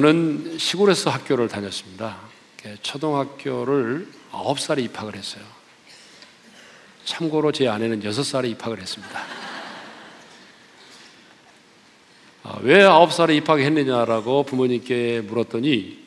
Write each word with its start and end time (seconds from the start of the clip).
어, 0.00 0.02
저는 0.02 0.56
시골에서 0.56 1.10
학교를 1.10 1.48
다녔습니다. 1.48 2.16
초등학교를 2.80 4.08
9살에 4.32 4.82
입학을 4.84 5.14
했어요. 5.14 5.44
참고로 7.04 7.52
제 7.52 7.68
아내는 7.68 8.00
6살에 8.02 8.50
입학을 8.52 8.80
했습니다. 8.80 9.22
아, 12.44 12.58
왜 12.62 12.78
9살에 12.78 13.36
입학했느냐라고 13.36 14.44
부모님께 14.44 15.20
물었더니 15.20 16.02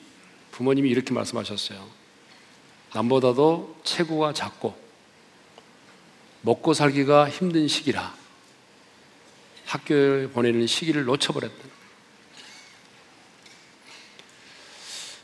부모님이 0.52 0.90
이렇게 0.90 1.14
말씀하셨어요. 1.14 1.88
남보다도 2.96 3.76
체구가 3.84 4.34
작고 4.34 4.76
먹고 6.42 6.74
살기가 6.74 7.30
힘든 7.30 7.68
시기라 7.68 8.12
학교에 9.66 10.30
보내는 10.30 10.66
시기를 10.66 11.06
놓쳐버렸다. 11.06 11.73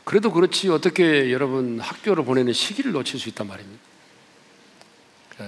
그래도 0.10 0.32
그렇지 0.32 0.70
어떻게 0.70 1.32
여러분 1.32 1.80
학교를 1.80 2.26
보내는 2.26 2.52
시기를 2.52 2.94
놓칠 2.94 3.20
수 3.20 3.30
있단 3.30 3.46
말입니다. 3.46 3.80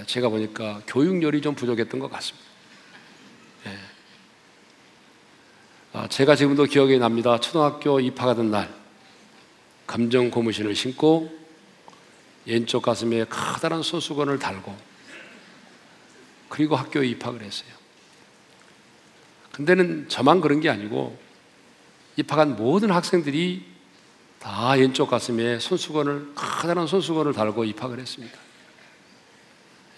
제가 0.06 0.28
보니까 0.28 0.80
교육열이 0.86 1.40
좀 1.40 1.56
부족했던 1.56 1.98
것 1.98 2.08
같습니다. 2.12 2.46
예. 3.66 3.76
아, 5.92 6.06
제가 6.06 6.36
지금도 6.36 6.66
기억이 6.66 6.96
납니다. 7.00 7.40
초등학교 7.40 7.98
입학하던 7.98 8.52
날, 8.52 8.72
감정 9.88 10.30
고무신을 10.30 10.76
신고 10.76 11.36
왼쪽 12.46 12.82
가슴에 12.82 13.24
커다란 13.24 13.82
소수건을 13.82 14.38
달고 14.38 14.76
그리고 16.48 16.76
학교에 16.76 17.08
입학을 17.08 17.42
했어요. 17.42 17.70
근데는 19.50 20.08
저만 20.08 20.40
그런 20.40 20.60
게 20.60 20.70
아니고 20.70 21.18
입학한 22.14 22.54
모든 22.54 22.92
학생들이 22.92 23.71
다 24.42 24.72
왼쪽 24.72 25.08
가슴에 25.08 25.60
손수건을 25.60 26.32
커다란 26.34 26.88
손수건을 26.88 27.32
달고 27.32 27.64
입학을 27.64 28.00
했습니다. 28.00 28.36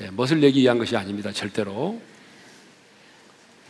예, 0.02 0.10
멋을 0.10 0.40
내기 0.40 0.60
위한 0.60 0.76
것이 0.76 0.94
아닙니다. 0.98 1.32
절대로. 1.32 1.98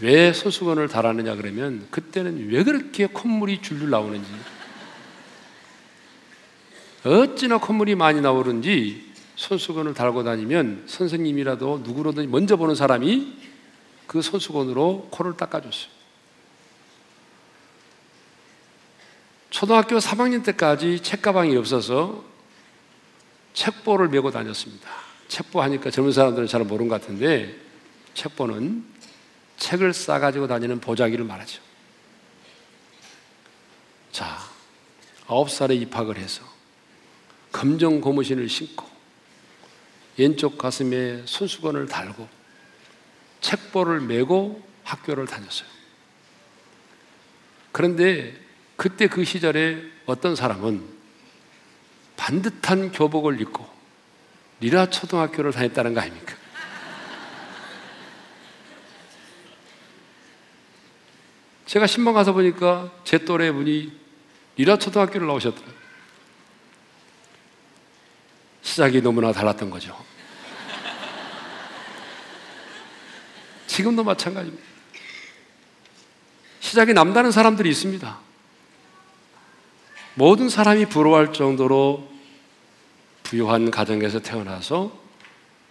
왜 0.00 0.32
손수건을 0.32 0.88
달았느냐 0.88 1.36
그러면 1.36 1.86
그때는 1.92 2.50
왜 2.50 2.64
그렇게 2.64 3.06
콧물이 3.06 3.62
줄줄 3.62 3.88
나오는지 3.90 4.28
어찌나 7.04 7.58
콧물이 7.58 7.94
많이 7.94 8.20
나오는지 8.20 9.12
손수건을 9.36 9.94
달고 9.94 10.24
다니면 10.24 10.82
선생님이라도 10.86 11.82
누구로든 11.84 12.28
먼저 12.32 12.56
보는 12.56 12.74
사람이 12.74 13.32
그 14.08 14.20
손수건으로 14.22 15.06
코를 15.12 15.36
닦아줬어요. 15.36 16.03
초등학교 19.54 19.98
3학년 19.98 20.44
때까지 20.44 20.98
책가방이 20.98 21.56
없어서 21.56 22.24
책보를 23.52 24.08
메고 24.08 24.32
다녔습니다. 24.32 24.90
책보 25.28 25.62
하니까 25.62 25.92
젊은 25.92 26.10
사람들은 26.10 26.48
잘 26.48 26.64
모르는 26.64 26.88
것 26.88 27.00
같은데 27.00 27.54
책보는 28.14 28.84
책을 29.56 29.92
싸가지고 29.94 30.48
다니는 30.48 30.80
보자기를 30.80 31.24
말하죠. 31.24 31.62
자, 34.10 34.40
아홉 35.28 35.48
살에 35.48 35.76
입학을 35.76 36.18
해서 36.18 36.42
검정 37.52 38.00
고무신을 38.00 38.48
신고 38.48 38.86
왼쪽 40.16 40.58
가슴에 40.58 41.22
손수건을 41.26 41.86
달고 41.86 42.28
책보를 43.40 44.00
메고 44.00 44.60
학교를 44.82 45.28
다녔어요. 45.28 45.68
그런데 47.70 48.42
그때 48.76 49.06
그 49.06 49.24
시절에 49.24 49.82
어떤 50.06 50.36
사람은 50.36 50.94
반듯한 52.16 52.92
교복을 52.92 53.40
입고 53.40 53.66
리라 54.60 54.90
초등학교를 54.90 55.50
다녔다는 55.52 55.94
거 55.94 56.00
아닙니까? 56.00 56.36
제가 61.66 61.86
신방 61.86 62.14
가서 62.14 62.32
보니까 62.32 62.90
제 63.04 63.18
또래 63.18 63.52
분이 63.52 63.92
리라 64.56 64.78
초등학교를 64.78 65.26
나오셨더라고요. 65.26 65.84
시작이 68.62 69.02
너무나 69.02 69.32
달랐던 69.32 69.70
거죠. 69.70 69.96
지금도 73.66 74.04
마찬가지입니다. 74.04 74.64
시작이 76.60 76.92
남다른 76.92 77.30
사람들이 77.30 77.70
있습니다. 77.70 78.23
모든 80.16 80.48
사람이 80.48 80.86
부러워할 80.86 81.32
정도로 81.32 82.08
부유한 83.24 83.70
가정에서 83.70 84.20
태어나서 84.20 84.96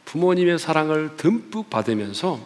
부모님의 0.06 0.60
사랑을 0.60 1.16
듬뿍 1.16 1.70
받으면서 1.70 2.46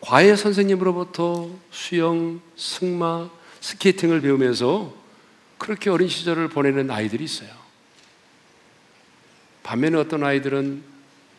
과외 0.00 0.34
선생님으로부터 0.34 1.48
수영, 1.70 2.40
승마, 2.56 3.30
스케이팅을 3.60 4.20
배우면서 4.20 4.92
그렇게 5.58 5.88
어린 5.88 6.08
시절을 6.08 6.48
보내는 6.48 6.90
아이들이 6.90 7.24
있어요. 7.24 7.48
반면에 9.62 9.96
어떤 9.98 10.22
아이들은 10.22 10.82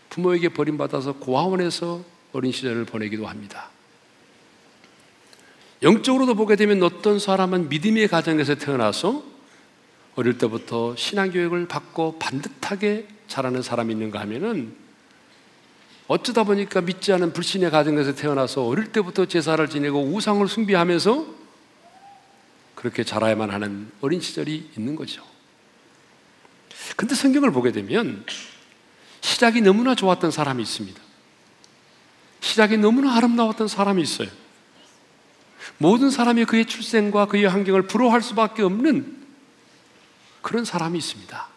부모에게 0.09 0.49
버림받아서 0.49 1.13
고아원에서 1.13 2.03
어린 2.33 2.51
시절을 2.51 2.85
보내기도 2.85 3.27
합니다. 3.27 3.69
영적으로도 5.83 6.35
보게 6.35 6.55
되면 6.55 6.81
어떤 6.81 7.19
사람은 7.19 7.69
믿음의 7.69 8.07
가정에서 8.07 8.55
태어나서 8.55 9.23
어릴 10.15 10.37
때부터 10.37 10.95
신앙교육을 10.95 11.67
받고 11.67 12.17
반듯하게 12.17 13.07
자라는 13.27 13.61
사람이 13.61 13.93
있는가 13.93 14.19
하면은 14.21 14.75
어쩌다 16.07 16.43
보니까 16.43 16.81
믿지 16.81 17.11
않은 17.13 17.33
불신의 17.33 17.69
가정에서 17.69 18.15
태어나서 18.15 18.65
어릴 18.65 18.91
때부터 18.91 19.25
제사를 19.25 19.67
지내고 19.69 20.01
우상을 20.01 20.47
숭배하면서 20.47 21.27
그렇게 22.73 23.03
자라야만 23.03 23.51
하는 23.51 23.91
어린 24.01 24.21
시절이 24.21 24.71
있는 24.77 24.95
거죠. 24.95 25.23
근데 26.95 27.13
성경을 27.13 27.51
보게 27.51 27.71
되면 27.71 28.25
시작이 29.21 29.61
너무나 29.61 29.93
좋았던 29.93 30.31
사람이 30.31 30.63
있습니다. 30.63 30.99
시작이 32.39 32.77
너무나 32.77 33.15
아름다웠던 33.17 33.67
사람이 33.67 34.01
있어요. 34.01 34.29
모든 35.77 36.09
사람이 36.09 36.45
그의 36.45 36.65
출생과 36.65 37.27
그의 37.27 37.45
환경을 37.45 37.83
부러워할 37.83 38.21
수밖에 38.21 38.63
없는 38.63 39.17
그런 40.41 40.65
사람이 40.65 40.97
있습니다. 40.97 41.47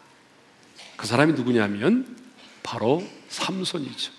그 0.95 1.07
사람이 1.07 1.33
누구냐면 1.33 2.15
바로 2.61 3.03
삼손이죠. 3.29 4.11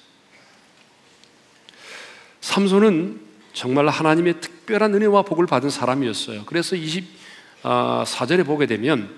삼손은 2.40 3.20
정말 3.52 3.86
하나님의 3.88 4.40
특별한 4.40 4.94
은혜와 4.94 5.22
복을 5.22 5.46
받은 5.46 5.70
사람이었어요. 5.70 6.44
그래서 6.46 6.74
24절에 6.74 7.10
아, 7.62 8.44
보게 8.44 8.66
되면 8.66 9.14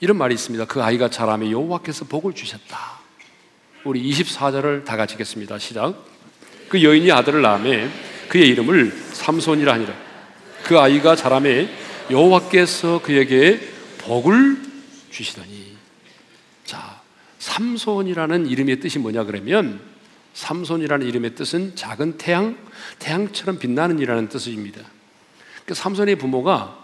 이런 0.00 0.16
말이 0.16 0.34
있습니다. 0.34 0.64
그 0.64 0.82
아이가 0.82 1.10
자라며 1.10 1.50
여호와께서 1.50 2.06
복을 2.06 2.34
주셨다. 2.34 3.00
우리 3.84 4.02
24절을 4.10 4.84
다 4.84 4.96
같이 4.96 5.14
읽겠습니다. 5.14 5.58
시작. 5.58 5.94
그 6.68 6.82
여인이 6.82 7.12
아들을 7.12 7.42
낳음에 7.42 7.90
그의 8.30 8.48
이름을 8.50 8.92
삼손이라 9.12 9.72
하니라. 9.74 9.92
그 10.62 10.78
아이가 10.78 11.16
자라매 11.16 11.68
여호와께서 12.10 13.02
그에게 13.02 13.60
복을 13.98 14.56
주시더니. 15.10 15.76
자, 16.64 17.00
삼손이라는 17.40 18.46
이름의 18.46 18.78
뜻이 18.78 19.00
뭐냐 19.00 19.24
그러면 19.24 19.80
삼손이라는 20.34 21.08
이름의 21.08 21.34
뜻은 21.34 21.74
작은 21.74 22.18
태양, 22.18 22.56
태양처럼 23.00 23.58
빛나는 23.58 23.98
이라는 23.98 24.28
뜻입니다. 24.28 24.80
그 25.66 25.74
삼손의 25.74 26.14
부모가 26.14 26.78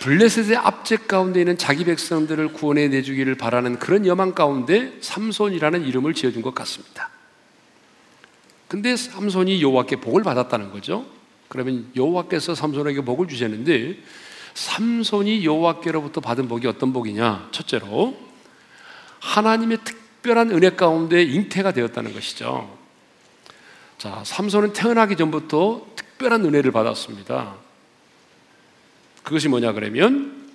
블레셋의 0.00 0.56
압제 0.56 0.96
가운데 0.96 1.40
있는 1.40 1.56
자기 1.56 1.84
백성들을 1.84 2.54
구원해 2.54 2.88
내주기를 2.88 3.36
바라는 3.36 3.78
그런 3.78 4.04
여망 4.04 4.34
가운데 4.34 4.92
삼손이라는 5.00 5.86
이름을 5.86 6.14
지어준 6.14 6.42
것 6.42 6.56
같습니다. 6.56 7.08
근데 8.68 8.96
삼손이 8.96 9.62
여호와께 9.62 9.96
복을 9.96 10.22
받았다는 10.22 10.70
거죠. 10.70 11.06
그러면 11.48 11.90
여호와께서 11.96 12.54
삼손에게 12.54 13.00
복을 13.00 13.26
주셨는데 13.26 13.98
삼손이 14.54 15.44
여호와께로부터 15.44 16.20
받은 16.20 16.48
복이 16.48 16.66
어떤 16.66 16.92
복이냐? 16.92 17.48
첫째로 17.50 18.16
하나님의 19.20 19.78
특별한 19.84 20.50
은혜 20.50 20.70
가운데 20.70 21.22
잉태가 21.22 21.72
되었다는 21.72 22.12
것이죠. 22.12 22.76
자, 23.96 24.22
삼손은 24.24 24.74
태어나기 24.74 25.16
전부터 25.16 25.86
특별한 25.96 26.44
은혜를 26.44 26.70
받았습니다. 26.70 27.56
그것이 29.22 29.48
뭐냐 29.48 29.72
그러면 29.72 30.48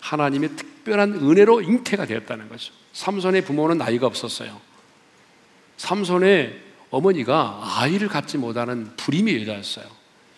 하나님의 0.00 0.50
특별한 0.56 1.14
은혜로 1.14 1.62
잉태가 1.62 2.06
되었다는 2.06 2.48
거죠. 2.48 2.72
삼손의 2.92 3.44
부모는 3.44 3.78
나이가 3.78 4.06
없었어요. 4.06 4.60
삼손의 5.76 6.69
어머니가 6.90 7.60
아이를 7.78 8.08
갖지 8.08 8.36
못하는 8.38 8.90
불임의 8.96 9.42
여자였어요. 9.42 9.86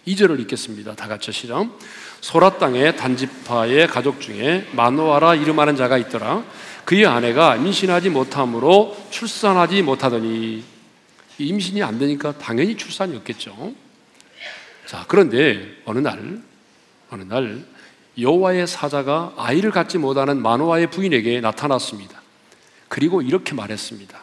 2절을 0.07 0.41
읽겠습니다. 0.41 0.95
다 0.95 1.09
같이 1.09 1.33
시작. 1.33 1.67
소라 2.21 2.59
땅의 2.59 2.97
단지파의 2.97 3.87
가족 3.89 4.21
중에 4.21 4.69
마노아라 4.73 5.35
이름하는 5.37 5.77
자가 5.77 5.99
있더라. 5.99 6.45
그의 6.85 7.07
아내가 7.07 7.57
임신하지 7.57 8.11
못함으로 8.11 8.97
출산하지 9.11 9.83
못하더니 9.83 10.65
임신이 11.39 11.83
안 11.83 11.99
되니까 11.99 12.37
당연히 12.39 12.77
출산이 12.77 13.17
없겠죠. 13.17 13.73
자, 14.87 15.05
그런데 15.09 15.81
어느 15.85 16.01
날 16.01 16.43
어느 17.11 17.23
날 17.23 17.65
여호와의 18.19 18.67
사자가 18.67 19.35
아이를 19.37 19.71
갖지 19.71 19.99
못하는 19.99 20.43
마노아의 20.43 20.91
부인에게 20.91 21.41
나타났습니다. 21.41 22.21
그리고 22.89 23.23
이렇게 23.23 23.55
말했습니다. 23.55 24.22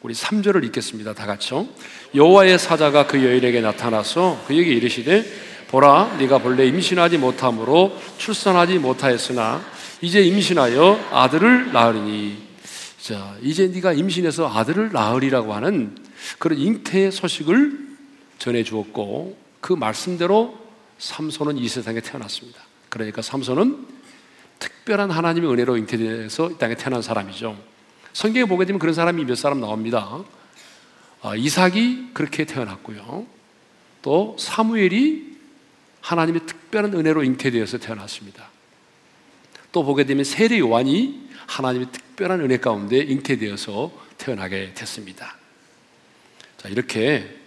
우리 0.00 0.14
3절을 0.14 0.64
읽겠습니다. 0.66 1.12
다 1.12 1.26
같이요. 1.26 1.66
여호와의 2.14 2.58
사자가 2.58 3.08
그 3.08 3.24
여인에게 3.24 3.60
나타나서 3.60 4.44
그에게 4.46 4.72
이르시되 4.72 5.24
보라 5.68 6.16
네가 6.18 6.38
본래 6.38 6.66
임신하지 6.66 7.18
못함으로 7.18 7.98
출산하지 8.16 8.78
못하였으나 8.78 9.60
이제 10.00 10.22
임신하여 10.22 11.08
아들을 11.12 11.72
낳으리니 11.72 12.38
자 13.00 13.36
이제 13.42 13.66
네가 13.66 13.92
임신해서 13.92 14.48
아들을 14.48 14.92
낳으리라고 14.92 15.52
하는 15.52 15.96
그런 16.38 16.58
잉태의 16.58 17.10
소식을 17.10 17.88
전해 18.38 18.62
주었고 18.62 19.36
그 19.60 19.72
말씀대로 19.72 20.56
삼손은 20.98 21.58
이 21.58 21.66
세상에 21.66 22.00
태어났습니다. 22.00 22.60
그러니까 22.88 23.20
삼손은 23.20 23.84
특별한 24.60 25.10
하나님의 25.10 25.50
은혜로 25.50 25.76
잉태돼서 25.76 26.52
이 26.52 26.58
땅에 26.58 26.76
태어난 26.76 27.02
사람이죠. 27.02 27.67
성경에 28.18 28.46
보게 28.46 28.64
되면 28.64 28.80
그런 28.80 28.94
사람이 28.94 29.24
몇 29.26 29.36
사람 29.36 29.60
나옵니다. 29.60 30.24
아, 31.22 31.36
이삭이 31.36 32.08
그렇게 32.14 32.46
태어났고요. 32.46 33.24
또 34.02 34.34
사무엘이 34.36 35.36
하나님의 36.00 36.44
특별한 36.44 36.94
은혜로 36.94 37.22
잉태되어서 37.22 37.78
태어났습니다. 37.78 38.50
또 39.70 39.84
보게 39.84 40.02
되면 40.02 40.24
세례 40.24 40.58
요한이 40.58 41.28
하나님의 41.46 41.92
특별한 41.92 42.40
은혜 42.40 42.56
가운데 42.56 42.98
잉태되어서 42.98 43.92
태어나게 44.18 44.74
됐습니다. 44.74 45.36
자, 46.56 46.68
이렇게 46.68 47.38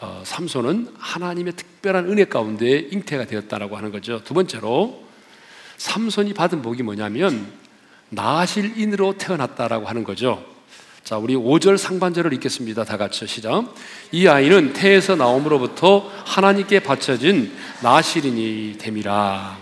어, 0.00 0.24
삼손은 0.26 0.96
하나님의 0.98 1.52
특별한 1.52 2.10
은혜 2.10 2.24
가운데 2.24 2.88
잉태가 2.90 3.26
되었다라고 3.26 3.76
하는 3.76 3.92
거죠. 3.92 4.24
두 4.24 4.34
번째로 4.34 5.00
삼손이 5.76 6.34
받은 6.34 6.62
복이 6.62 6.82
뭐냐면 6.82 7.67
나실 8.10 8.78
인으로 8.78 9.16
태어났다라고 9.18 9.86
하는 9.86 10.04
거죠. 10.04 10.44
자, 11.04 11.16
우리 11.16 11.34
5절 11.34 11.78
상반절을 11.78 12.32
읽겠습니다. 12.34 12.84
다 12.84 12.96
같이 12.96 13.26
시작. 13.26 13.74
이 14.12 14.26
아이는 14.26 14.74
태에서 14.74 15.16
나옴으로부터 15.16 16.10
하나님께 16.26 16.80
바쳐진 16.80 17.50
나실인이 17.82 18.76
됨이라. 18.78 19.56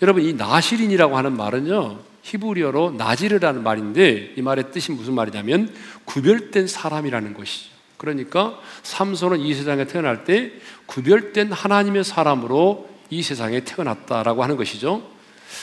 여러분, 0.00 0.22
이 0.22 0.32
나실인이라고 0.32 1.16
하는 1.16 1.36
말은요, 1.36 1.98
히브리어로 2.22 2.92
나지르라는 2.92 3.62
말인데, 3.62 4.32
이 4.36 4.42
말의 4.42 4.72
뜻이 4.72 4.92
무슨 4.92 5.14
말이냐면, 5.14 5.72
구별된 6.06 6.66
사람이라는 6.66 7.34
것이죠. 7.34 7.70
그러니까 7.98 8.58
삼손은 8.82 9.40
이 9.40 9.54
세상에 9.54 9.86
태어날 9.86 10.24
때 10.24 10.50
구별된 10.86 11.52
하나님의 11.52 12.02
사람으로 12.02 12.88
이 13.10 13.22
세상에 13.22 13.60
태어났다라고 13.60 14.42
하는 14.42 14.56
것이죠. 14.56 15.11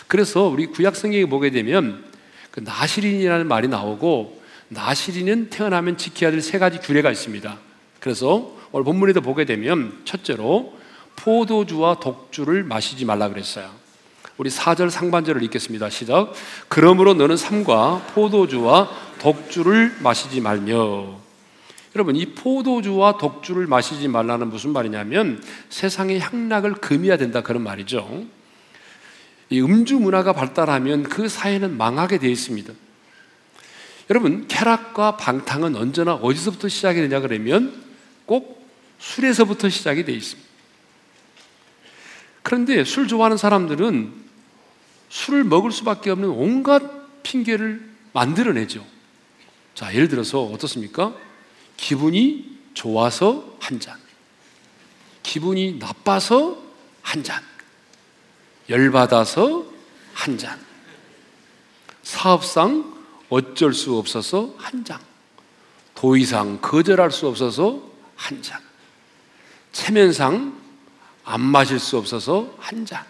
그래서 0.07 0.43
우리 0.43 0.67
구약 0.67 0.95
성경에 0.95 1.25
보게 1.25 1.51
되면 1.51 2.03
그 2.51 2.61
나시린이라는 2.61 3.47
말이 3.47 3.67
나오고 3.67 4.41
나시린은 4.69 5.49
태어나면 5.49 5.97
지켜야 5.97 6.31
될 6.31 6.41
세 6.41 6.59
가지 6.59 6.79
규례가 6.79 7.11
있습니다. 7.11 7.57
그래서 7.99 8.55
오늘 8.71 8.83
본문에도 8.85 9.21
보게 9.21 9.45
되면 9.45 9.99
첫째로 10.05 10.77
포도주와 11.15 11.99
독주를 11.99 12.63
마시지 12.63 13.05
말라 13.05 13.29
그랬어요. 13.29 13.69
우리 14.37 14.49
4절 14.49 14.89
상반절을 14.89 15.43
읽겠습니다. 15.43 15.89
시작. 15.89 16.31
그러므로 16.69 17.13
너는 17.13 17.35
삼과 17.35 18.11
포도주와 18.13 18.89
독주를 19.19 19.97
마시지 19.99 20.39
말며 20.39 21.19
여러분 21.95 22.15
이 22.15 22.27
포도주와 22.27 23.17
독주를 23.17 23.67
마시지 23.67 24.07
말라는 24.07 24.49
무슨 24.49 24.71
말이냐면 24.71 25.43
세상의 25.69 26.19
향락을 26.19 26.75
금해야 26.75 27.17
된다 27.17 27.41
그런 27.41 27.63
말이죠. 27.63 28.23
이 29.49 29.61
음주 29.61 29.95
문화가 29.99 30.33
발달하면 30.33 31.03
그 31.03 31.27
사회는 31.27 31.77
망하게 31.77 32.19
되어 32.19 32.29
있습니다. 32.29 32.73
여러분, 34.09 34.47
쾌락과 34.47 35.17
방탕은 35.17 35.75
언제나 35.75 36.15
어디서부터 36.15 36.67
시작이 36.67 36.99
되냐 37.01 37.19
그러면 37.19 37.83
꼭 38.25 38.67
술에서부터 38.99 39.69
시작이 39.69 40.05
되어 40.05 40.15
있습니다. 40.15 40.49
그런데 42.43 42.83
술 42.83 43.07
좋아하는 43.07 43.37
사람들은 43.37 44.13
술을 45.09 45.43
먹을 45.43 45.71
수밖에 45.71 46.09
없는 46.09 46.29
온갖 46.29 46.81
핑계를 47.23 47.89
만들어내죠. 48.13 48.85
자, 49.75 49.93
예를 49.93 50.07
들어서 50.07 50.43
어떻습니까? 50.43 51.15
기분이 51.77 52.57
좋아서 52.73 53.57
한 53.59 53.79
잔. 53.79 53.97
기분이 55.23 55.77
나빠서 55.79 56.61
한 57.01 57.23
잔. 57.23 57.41
열받아서 58.69 59.65
한 60.13 60.37
잔. 60.37 60.59
사업상 62.03 62.93
어쩔 63.29 63.73
수 63.73 63.97
없어서 63.97 64.53
한 64.57 64.83
잔. 64.83 64.99
더 65.95 66.15
이상 66.15 66.59
거절할 66.61 67.11
수 67.11 67.27
없어서 67.27 67.81
한 68.15 68.41
잔. 68.41 68.59
체면상 69.71 70.59
안 71.23 71.41
마실 71.41 71.79
수 71.79 71.97
없어서 71.97 72.55
한 72.59 72.85
잔. 72.85 73.03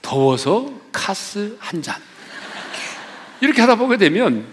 더워서 0.00 0.72
카스 0.90 1.56
한 1.60 1.80
잔. 1.80 2.00
이렇게 3.40 3.60
하다 3.60 3.76
보게 3.76 3.96
되면 3.96 4.46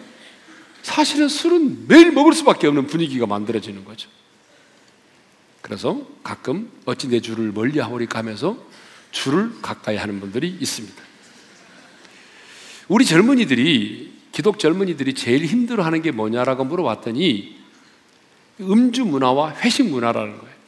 사실은 0.82 1.28
술은 1.28 1.88
매일 1.88 2.12
먹을 2.12 2.34
수밖에 2.34 2.68
없는 2.68 2.88
분위기가 2.88 3.26
만들어지는 3.26 3.86
거죠. 3.86 4.10
그래서 5.62 6.02
가끔 6.24 6.72
어찌 6.86 7.08
내 7.08 7.20
주를 7.20 7.52
멀리 7.52 7.80
하오리까 7.80 8.20
하면서 8.20 8.58
주를 9.12 9.62
가까이 9.62 9.98
하는 9.98 10.20
분들이 10.20 10.50
있습니다. 10.60 11.04
우리 12.88 13.06
젊은이들이 13.06 14.20
기독 14.32 14.60
젊은이들이 14.60 15.14
제일 15.14 15.46
힘들어하는 15.46 16.02
게 16.02 16.12
뭐냐라고 16.12 16.64
물어봤더니 16.64 17.60
음주 18.62 19.06
문화와 19.06 19.56
회식 19.58 19.88
문화라는 19.88 20.38
거예요. 20.38 20.60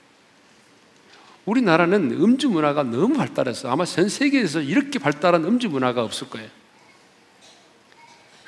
우리나라는 1.46 2.12
음주 2.12 2.50
문화가 2.50 2.84
너무 2.84 3.16
발달했어. 3.16 3.70
아마 3.72 3.86
전 3.86 4.08
세계에서 4.08 4.62
이렇게 4.62 5.00
발달한 5.00 5.44
음주 5.44 5.70
문화가 5.70 6.04
없을 6.04 6.30
거예요. 6.30 6.50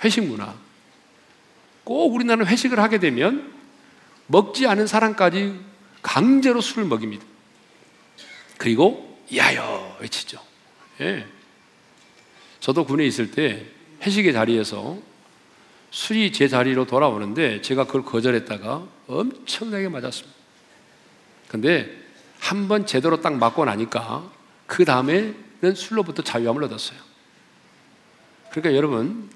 회식 0.04 0.26
문화. 0.26 0.54
꼭 1.84 2.14
우리나라는 2.14 2.46
회식을 2.46 2.80
하게 2.80 3.00
되면 3.00 3.52
먹지 4.28 4.68
않은 4.68 4.88
사람까지 4.88 5.60
강제로 6.04 6.62
술을 6.62 6.86
먹입니다. 6.86 7.26
그리고 8.58 9.20
야여 9.36 9.98
외치죠. 10.02 10.40
예. 11.02 11.26
저도 12.60 12.86
군에 12.86 13.06
있을 13.06 13.32
때 13.32 13.66
회식의 14.04 14.34
자리에서 14.34 14.98
술이 15.92 16.32
제 16.32 16.48
자리로 16.48 16.86
돌아오는데 16.86 17.62
제가 17.62 17.86
그걸 17.86 18.04
거절했다가 18.04 18.88
엄청나게 19.08 19.90
맞았습니다. 19.90 20.36
근데 21.48 22.02
한 22.40 22.68
번 22.68 22.86
제대로 22.86 23.22
딱 23.22 23.34
맞고 23.36 23.64
나니까 23.66 24.30
그 24.68 24.84
다음에는 24.86 25.76
술로부터 25.76 26.22
자유함을 26.24 26.64
얻었어요. 26.66 27.00
그러니까 28.52 28.76
여러분 28.76 29.30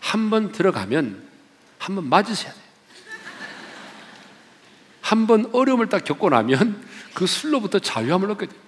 한 0.00 0.30
번 0.30 0.52
들어가면 0.52 1.28
한 1.78 1.94
번 1.96 2.08
맞으셔야 2.08 2.52
돼요. 2.52 2.64
한 5.10 5.26
번 5.26 5.50
어려움을 5.52 5.88
딱 5.88 6.04
겪고 6.04 6.30
나면 6.30 6.80
그 7.14 7.26
술로부터 7.26 7.80
자유함을 7.80 8.30
얻게 8.30 8.46
돼요. 8.46 8.60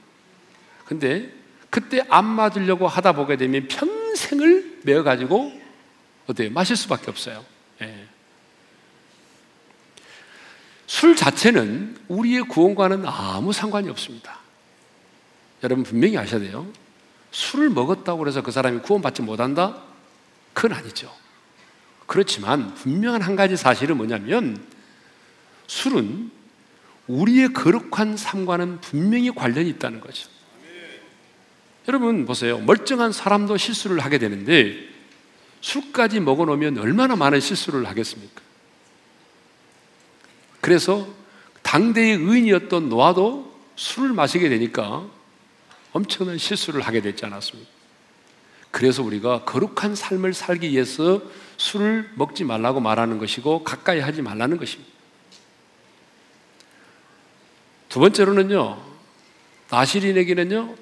근데 0.87 1.33
그때 1.71 2.05
안 2.09 2.25
맞으려고 2.25 2.89
하다 2.89 3.13
보게 3.13 3.37
되면 3.37 3.69
평생을 3.69 4.81
메어가지고 4.83 5.53
어때요? 6.27 6.51
마실 6.51 6.75
수밖에 6.75 7.13
없어요. 7.13 7.45
예. 7.81 8.09
술 10.89 11.15
자체는 11.15 11.97
우리의 12.09 12.43
구원과는 12.43 13.07
아무 13.07 13.53
상관이 13.53 13.89
없습니다. 13.91 14.41
여러분 15.63 15.85
분명히 15.85 16.19
아셔야 16.19 16.41
돼요. 16.41 16.67
술을 17.31 17.71
먹었다고 17.71 18.27
해서 18.27 18.43
그 18.43 18.51
사람이 18.51 18.81
구원받지 18.81 19.23
못한다? 19.23 19.81
그건 20.55 20.73
아니죠. 20.73 21.15
그렇지만 22.07 22.75
분명한 22.75 23.23
한 23.23 23.37
가지 23.37 23.57
사실은 23.57 23.97
뭐냐면 23.97 24.72
술은 25.73 26.31
우리의 27.07 27.55
거룩한 27.55 28.19
삶과는 28.19 28.83
분명히 28.83 29.31
관련이 29.31 29.71
있다는 29.71 30.01
거죠. 30.01 30.29
여러분 31.89 32.27
보세요. 32.27 32.59
멀쩡한 32.59 33.11
사람도 33.11 33.57
실수를 33.57 34.01
하게 34.01 34.19
되는데 34.19 34.77
술까지 35.63 36.21
먹어 36.21 36.45
놓으면 36.45 36.77
얼마나 36.77 37.17
많은 37.17 37.41
실수를 37.41 37.89
하겠습니까? 37.89 38.43
그래서 40.61 41.09
당대의 41.63 42.19
의인이었던 42.19 42.91
노아도 42.91 43.51
술을 43.77 44.13
마시게 44.13 44.51
되니까 44.51 45.07
엄청난 45.93 46.37
실수를 46.37 46.83
하게 46.83 47.01
됐지 47.01 47.25
않았습니까? 47.25 47.71
그래서 48.71 49.03
우리가 49.03 49.45
거룩한 49.45 49.95
삶을 49.95 50.35
살기 50.35 50.71
위해서 50.71 51.23
술을 51.57 52.11
먹지 52.17 52.45
말라고 52.45 52.81
말하는 52.81 53.19
것이고 53.19 53.65
가까이 53.65 54.01
하지 54.01 54.21
말라는 54.21 54.59
것입니다. 54.59 54.92
두 57.93 58.01
번째로는요, 58.01 58.79
나시린에게는요, 59.69 60.77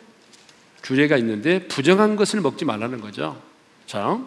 규례가 0.84 1.16
있는데 1.16 1.66
부정한 1.66 2.14
것을 2.14 2.40
먹지 2.40 2.64
말라는 2.64 3.00
거죠. 3.00 3.36
자, 3.84 4.24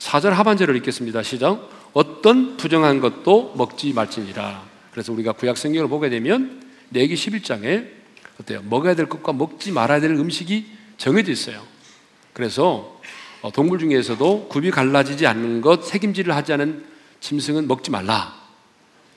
4절 0.00 0.30
하반절을 0.30 0.74
읽겠습니다. 0.78 1.22
시작. 1.22 1.70
어떤 1.92 2.56
부정한 2.56 2.98
것도 2.98 3.54
먹지 3.56 3.92
말지니라. 3.92 4.64
그래서 4.90 5.12
우리가 5.12 5.30
구약 5.30 5.56
성경을 5.56 5.88
보게 5.88 6.08
되면 6.08 6.60
내기 6.88 7.14
11장에 7.14 7.88
어때요? 8.40 8.62
먹어야 8.64 8.96
될 8.96 9.08
것과 9.08 9.32
먹지 9.32 9.70
말아야 9.70 10.00
될 10.00 10.10
음식이 10.10 10.66
정해져 10.98 11.30
있어요. 11.30 11.62
그래서 12.32 13.00
어, 13.42 13.52
동물 13.52 13.78
중에서도 13.78 14.48
굽이 14.48 14.72
갈라지지 14.72 15.28
않는 15.28 15.60
것, 15.60 15.84
색임질을 15.84 16.34
하지 16.34 16.52
않은 16.54 16.84
짐승은 17.20 17.68
먹지 17.68 17.92
말라. 17.92 18.34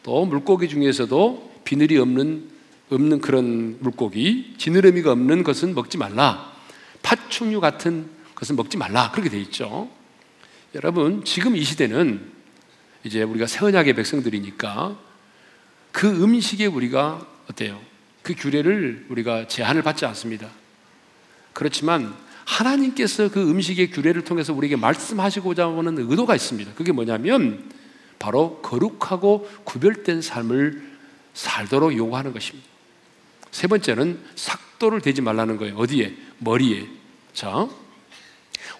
또 0.03 0.23
물고기 0.23 0.69
중에서도 0.69 1.61
비늘이 1.63 1.97
없는 1.97 2.56
없는 2.89 3.19
그런 3.21 3.77
물고기, 3.81 4.55
지느러미가 4.57 5.11
없는 5.11 5.43
것은 5.43 5.75
먹지 5.75 5.97
말라. 5.97 6.53
파충류 7.03 7.59
같은 7.59 8.09
것은 8.35 8.55
먹지 8.55 8.77
말라. 8.77 9.11
그렇게 9.11 9.29
돼 9.29 9.39
있죠. 9.41 9.89
여러분, 10.75 11.23
지금 11.23 11.55
이 11.55 11.63
시대는 11.63 12.31
이제 13.03 13.23
우리가 13.23 13.47
새 13.47 13.65
언약의 13.65 13.93
백성들이니까 13.93 14.97
그 15.91 16.07
음식에 16.23 16.65
우리가 16.65 17.25
어때요? 17.49 17.79
그 18.21 18.35
규례를 18.35 19.05
우리가 19.09 19.47
제한을 19.47 19.81
받지 19.81 20.05
않습니다. 20.05 20.49
그렇지만 21.53 22.13
하나님께서 22.45 23.29
그 23.29 23.49
음식의 23.49 23.91
규례를 23.91 24.23
통해서 24.23 24.53
우리에게 24.53 24.75
말씀하시고자 24.75 25.67
하는 25.67 25.97
의도가 25.97 26.35
있습니다. 26.35 26.73
그게 26.75 26.91
뭐냐면 26.91 27.71
바로 28.19 28.59
거룩하고 28.61 29.49
구별된 29.63 30.21
삶을 30.21 30.97
살도록 31.33 31.95
요구하는 31.95 32.33
것입니다. 32.33 32.66
세 33.51 33.67
번째는 33.67 34.19
삭도를 34.35 35.01
대지 35.01 35.21
말라는 35.21 35.57
거예요. 35.57 35.75
어디에? 35.75 36.13
머리에. 36.39 36.87
자, 37.33 37.67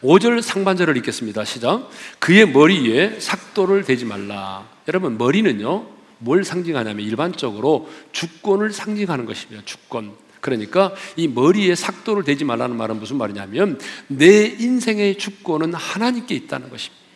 5절 0.02 0.42
상반절을 0.42 0.98
읽겠습니다. 0.98 1.44
시작. 1.46 1.90
그의 2.20 2.50
머리에 2.50 3.20
삭도를 3.20 3.84
대지 3.84 4.06
말라. 4.06 4.68
여러분, 4.88 5.18
머리는요, 5.18 5.88
뭘 6.20 6.44
상징하냐면 6.44 7.06
일반적으로 7.06 7.90
주권을 8.12 8.72
상징하는 8.72 9.26
것입니다. 9.26 9.64
주권. 9.66 10.14
그러니까 10.40 10.94
이 11.16 11.28
머리에 11.28 11.76
삭도를 11.76 12.24
대지 12.24 12.46
말라는 12.46 12.76
말은 12.78 13.00
무슨 13.00 13.18
말이냐면 13.18 13.80
내 14.08 14.46
인생의 14.46 15.18
주권은 15.18 15.74
하나님께 15.74 16.36
있다는 16.36 16.70
것입니다. 16.70 17.08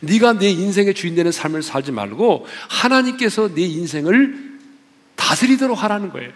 네가 0.00 0.34
내 0.34 0.50
인생의 0.50 0.94
주인 0.94 1.14
되는 1.14 1.30
삶을 1.30 1.62
살지 1.62 1.92
말고 1.92 2.46
하나님께서 2.68 3.54
내 3.54 3.62
인생을 3.62 4.58
다스리도록 5.14 5.82
하라는 5.84 6.10
거예요. 6.10 6.32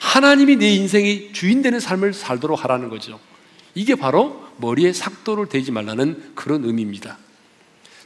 하나님이 0.00 0.56
내 0.56 0.70
인생의 0.70 1.32
주인 1.32 1.62
되는 1.62 1.80
삶을 1.80 2.12
살도록 2.12 2.64
하라는 2.64 2.88
거죠. 2.88 3.20
이게 3.74 3.94
바로 3.94 4.44
머리에 4.58 4.92
삭도를 4.92 5.46
대지 5.46 5.70
말라는 5.70 6.32
그런 6.34 6.64
의미입니다. 6.64 7.16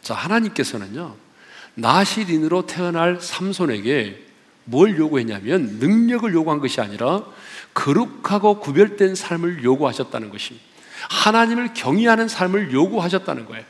자, 0.01 0.15
하나님께서는요, 0.15 1.17
나시린으로 1.75 2.67
태어날 2.67 3.21
삼손에게 3.21 4.27
뭘 4.65 4.97
요구했냐면 4.97 5.79
능력을 5.81 6.33
요구한 6.35 6.61
것이 6.61 6.81
아니라 6.81 7.25
거룩하고 7.75 8.61
구별된 8.61 9.15
삶을 9.15 9.65
요구하셨다는 9.65 10.31
것입니다. 10.31 10.67
하나님을 11.09 11.75
경외하는 11.75 12.29
삶을 12.29 12.73
요구하셨다는 12.73 13.47
거예요. 13.47 13.65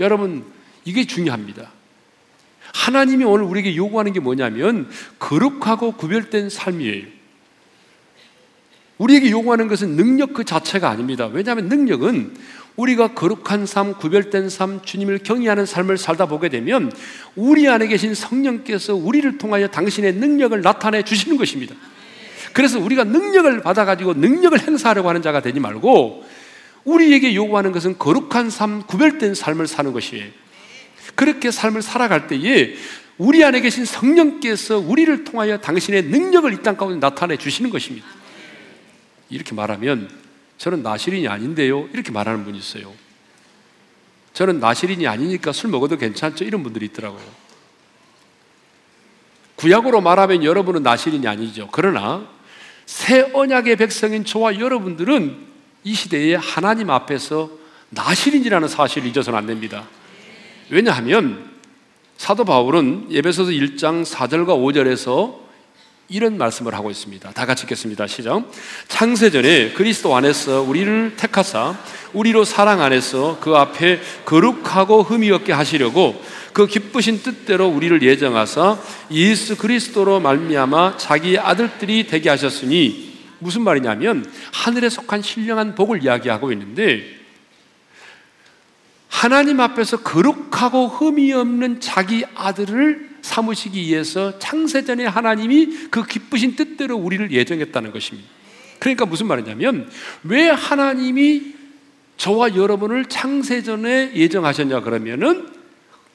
여러분, 0.00 0.44
이게 0.84 1.06
중요합니다. 1.06 1.70
하나님이 2.74 3.24
오늘 3.24 3.44
우리에게 3.44 3.76
요구하는 3.76 4.12
게 4.12 4.20
뭐냐면 4.20 4.90
거룩하고 5.18 5.92
구별된 5.92 6.50
삶이에요. 6.50 7.13
우리에게 8.98 9.30
요구하는 9.30 9.68
것은 9.68 9.96
능력 9.96 10.34
그 10.34 10.44
자체가 10.44 10.88
아닙니다. 10.88 11.26
왜냐하면 11.26 11.68
능력은 11.68 12.34
우리가 12.76 13.14
거룩한 13.14 13.66
삶, 13.66 13.94
구별된 13.94 14.48
삶, 14.48 14.82
주님을 14.82 15.18
경외하는 15.18 15.66
삶을 15.66 15.96
살다 15.96 16.26
보게 16.26 16.48
되면 16.48 16.90
우리 17.36 17.68
안에 17.68 17.86
계신 17.86 18.14
성령께서 18.14 18.94
우리를 18.94 19.38
통하여 19.38 19.68
당신의 19.68 20.14
능력을 20.14 20.60
나타내 20.60 21.02
주시는 21.02 21.36
것입니다. 21.36 21.74
그래서 22.52 22.78
우리가 22.78 23.04
능력을 23.04 23.62
받아가지고 23.62 24.14
능력을 24.14 24.60
행사하려고 24.60 25.08
하는 25.08 25.22
자가 25.22 25.40
되지 25.40 25.60
말고 25.60 26.24
우리에게 26.84 27.34
요구하는 27.34 27.72
것은 27.72 27.98
거룩한 27.98 28.50
삶, 28.50 28.82
구별된 28.82 29.34
삶을 29.34 29.66
사는 29.66 29.92
것이에요. 29.92 30.26
그렇게 31.14 31.50
삶을 31.50 31.82
살아갈 31.82 32.26
때에 32.26 32.74
우리 33.18 33.44
안에 33.44 33.60
계신 33.60 33.84
성령께서 33.84 34.78
우리를 34.78 35.24
통하여 35.24 35.58
당신의 35.58 36.04
능력을 36.04 36.52
이 36.52 36.62
땅 36.62 36.76
가운데 36.76 36.98
나타내 36.98 37.36
주시는 37.36 37.70
것입니다. 37.70 38.06
이렇게 39.30 39.54
말하면 39.54 40.10
저는 40.58 40.82
나시린이 40.82 41.28
아닌데요. 41.28 41.88
이렇게 41.92 42.12
말하는 42.12 42.44
분이 42.44 42.58
있어요. 42.58 42.92
저는 44.32 44.60
나시린이 44.60 45.06
아니니까 45.06 45.52
술 45.52 45.70
먹어도 45.70 45.96
괜찮죠. 45.96 46.44
이런 46.44 46.62
분들이 46.62 46.86
있더라고요. 46.86 47.22
구약으로 49.56 50.00
말하면 50.00 50.44
여러분은 50.44 50.82
나시린이 50.82 51.26
아니죠. 51.26 51.68
그러나 51.72 52.26
새 52.86 53.30
언약의 53.32 53.76
백성인 53.76 54.24
저와 54.24 54.58
여러분들은 54.58 55.46
이 55.84 55.94
시대에 55.94 56.34
하나님 56.34 56.90
앞에서 56.90 57.50
나시린이라는 57.90 58.68
사실을 58.68 59.08
잊어서는 59.08 59.38
안 59.38 59.46
됩니다. 59.46 59.86
왜냐하면 60.70 61.50
사도 62.16 62.44
바울은 62.44 63.08
예배소서 63.10 63.50
1장 63.50 64.04
4절과 64.04 64.48
5절에서 64.48 65.43
이런 66.08 66.36
말씀을 66.36 66.74
하고 66.74 66.90
있습니다. 66.90 67.30
다 67.32 67.46
같이 67.46 67.62
읽겠습니다. 67.62 68.06
시작. 68.06 68.44
창세전에 68.88 69.72
그리스도 69.72 70.14
안에서 70.14 70.62
우리를 70.62 71.14
택하사 71.16 71.76
우리로 72.12 72.44
사랑 72.44 72.82
안에서 72.82 73.38
그 73.40 73.56
앞에 73.56 74.00
거룩하고 74.24 75.02
흠이 75.02 75.30
없게 75.30 75.52
하시려고 75.52 76.22
그 76.52 76.66
기쁘신 76.66 77.22
뜻대로 77.22 77.66
우리를 77.68 78.02
예정하사 78.02 78.78
예수 79.10 79.56
그리스도로 79.56 80.20
말미암아 80.20 80.98
자기 80.98 81.38
아들들이 81.38 82.06
되게 82.06 82.28
하셨으니 82.28 83.14
무슨 83.38 83.62
말이냐면 83.62 84.30
하늘에 84.52 84.88
속한 84.88 85.22
신령한 85.22 85.74
복을 85.74 86.04
이야기하고 86.04 86.52
있는데 86.52 87.02
하나님 89.08 89.60
앞에서 89.60 90.02
거룩하고 90.02 90.88
흠이 90.88 91.32
없는 91.32 91.80
자기 91.80 92.24
아들을 92.34 93.13
삼으시기 93.24 93.80
위해서 93.86 94.38
창세전에 94.38 95.06
하나님이 95.06 95.88
그 95.90 96.04
기쁘신 96.04 96.56
뜻대로 96.56 96.96
우리를 96.96 97.30
예정했다는 97.32 97.90
것입니다. 97.90 98.28
그러니까 98.78 99.06
무슨 99.06 99.26
말이냐면 99.26 99.90
왜 100.24 100.50
하나님이 100.50 101.54
저와 102.18 102.54
여러분을 102.54 103.06
창세전에 103.06 104.12
예정하셨냐 104.14 104.80
그러면은 104.80 105.48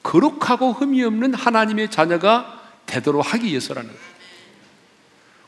거룩하고 0.04 0.72
흠이 0.72 1.02
없는 1.02 1.34
하나님의 1.34 1.90
자녀가 1.90 2.62
되도록 2.86 3.34
하기 3.34 3.48
위해서라는. 3.48 3.90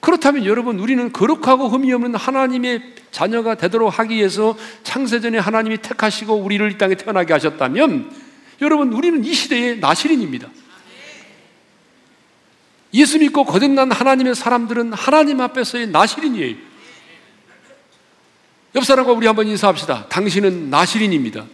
그렇다면 0.00 0.44
여러분 0.46 0.80
우리는 0.80 1.12
거룩하고 1.12 1.68
흠이 1.68 1.92
없는 1.92 2.16
하나님의 2.16 2.96
자녀가 3.12 3.54
되도록 3.54 4.00
하기 4.00 4.16
위해서 4.16 4.58
창세전에 4.82 5.38
하나님이 5.38 5.78
택하시고 5.78 6.34
우리를 6.34 6.72
이 6.72 6.76
땅에 6.76 6.96
태어나게 6.96 7.32
하셨다면 7.32 8.10
여러분 8.62 8.92
우리는 8.92 9.24
이 9.24 9.32
시대의 9.32 9.78
나시린입니다. 9.78 10.48
예수 12.94 13.18
믿고 13.18 13.44
거듭난 13.44 13.90
하나님의 13.90 14.34
사람들은 14.34 14.92
하나님 14.92 15.40
앞에서의 15.40 15.88
나시린이에요. 15.88 16.56
옆 18.74 18.84
사람과 18.84 19.12
우리 19.12 19.26
한번 19.26 19.46
인사합시다. 19.46 20.06
당신은 20.08 20.70
나시린입니다. 20.70 21.44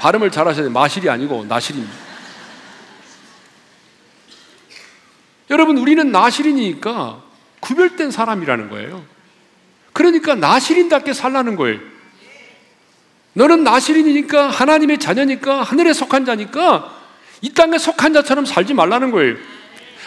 발음을 0.00 0.30
잘 0.30 0.48
하셔야 0.48 0.64
돼요. 0.64 0.72
마실이 0.72 1.08
아니고 1.08 1.44
나시린입니다. 1.44 1.96
여러분, 5.50 5.78
우리는 5.78 6.10
나시린이니까 6.10 7.22
구별된 7.60 8.10
사람이라는 8.10 8.70
거예요. 8.70 9.04
그러니까 9.92 10.34
나시린답게 10.34 11.12
살라는 11.12 11.56
거예요. 11.56 11.78
너는 13.34 13.64
나시린이니까 13.64 14.48
하나님의 14.50 14.98
자녀니까 14.98 15.62
하늘에 15.62 15.92
속한 15.92 16.24
자니까 16.24 17.01
이 17.42 17.50
땅에 17.50 17.76
속한 17.76 18.14
자처럼 18.14 18.46
살지 18.46 18.72
말라는 18.72 19.10
거예요. 19.10 19.36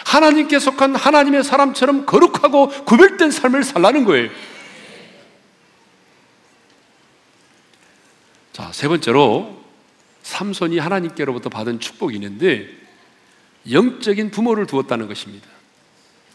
하나님께 0.04 0.58
속한 0.58 0.96
하나님의 0.96 1.44
사람처럼 1.44 2.06
거룩하고 2.06 2.68
구별된 2.84 3.30
삶을 3.30 3.62
살라는 3.62 4.04
거예요. 4.04 4.30
자, 8.52 8.70
세 8.72 8.88
번째로 8.88 9.62
삼손이 10.22 10.78
하나님께로부터 10.78 11.50
받은 11.50 11.78
축복이 11.78 12.14
있는데 12.14 12.68
영적인 13.70 14.30
부모를 14.30 14.66
두었다는 14.66 15.08
것입니다. 15.08 15.46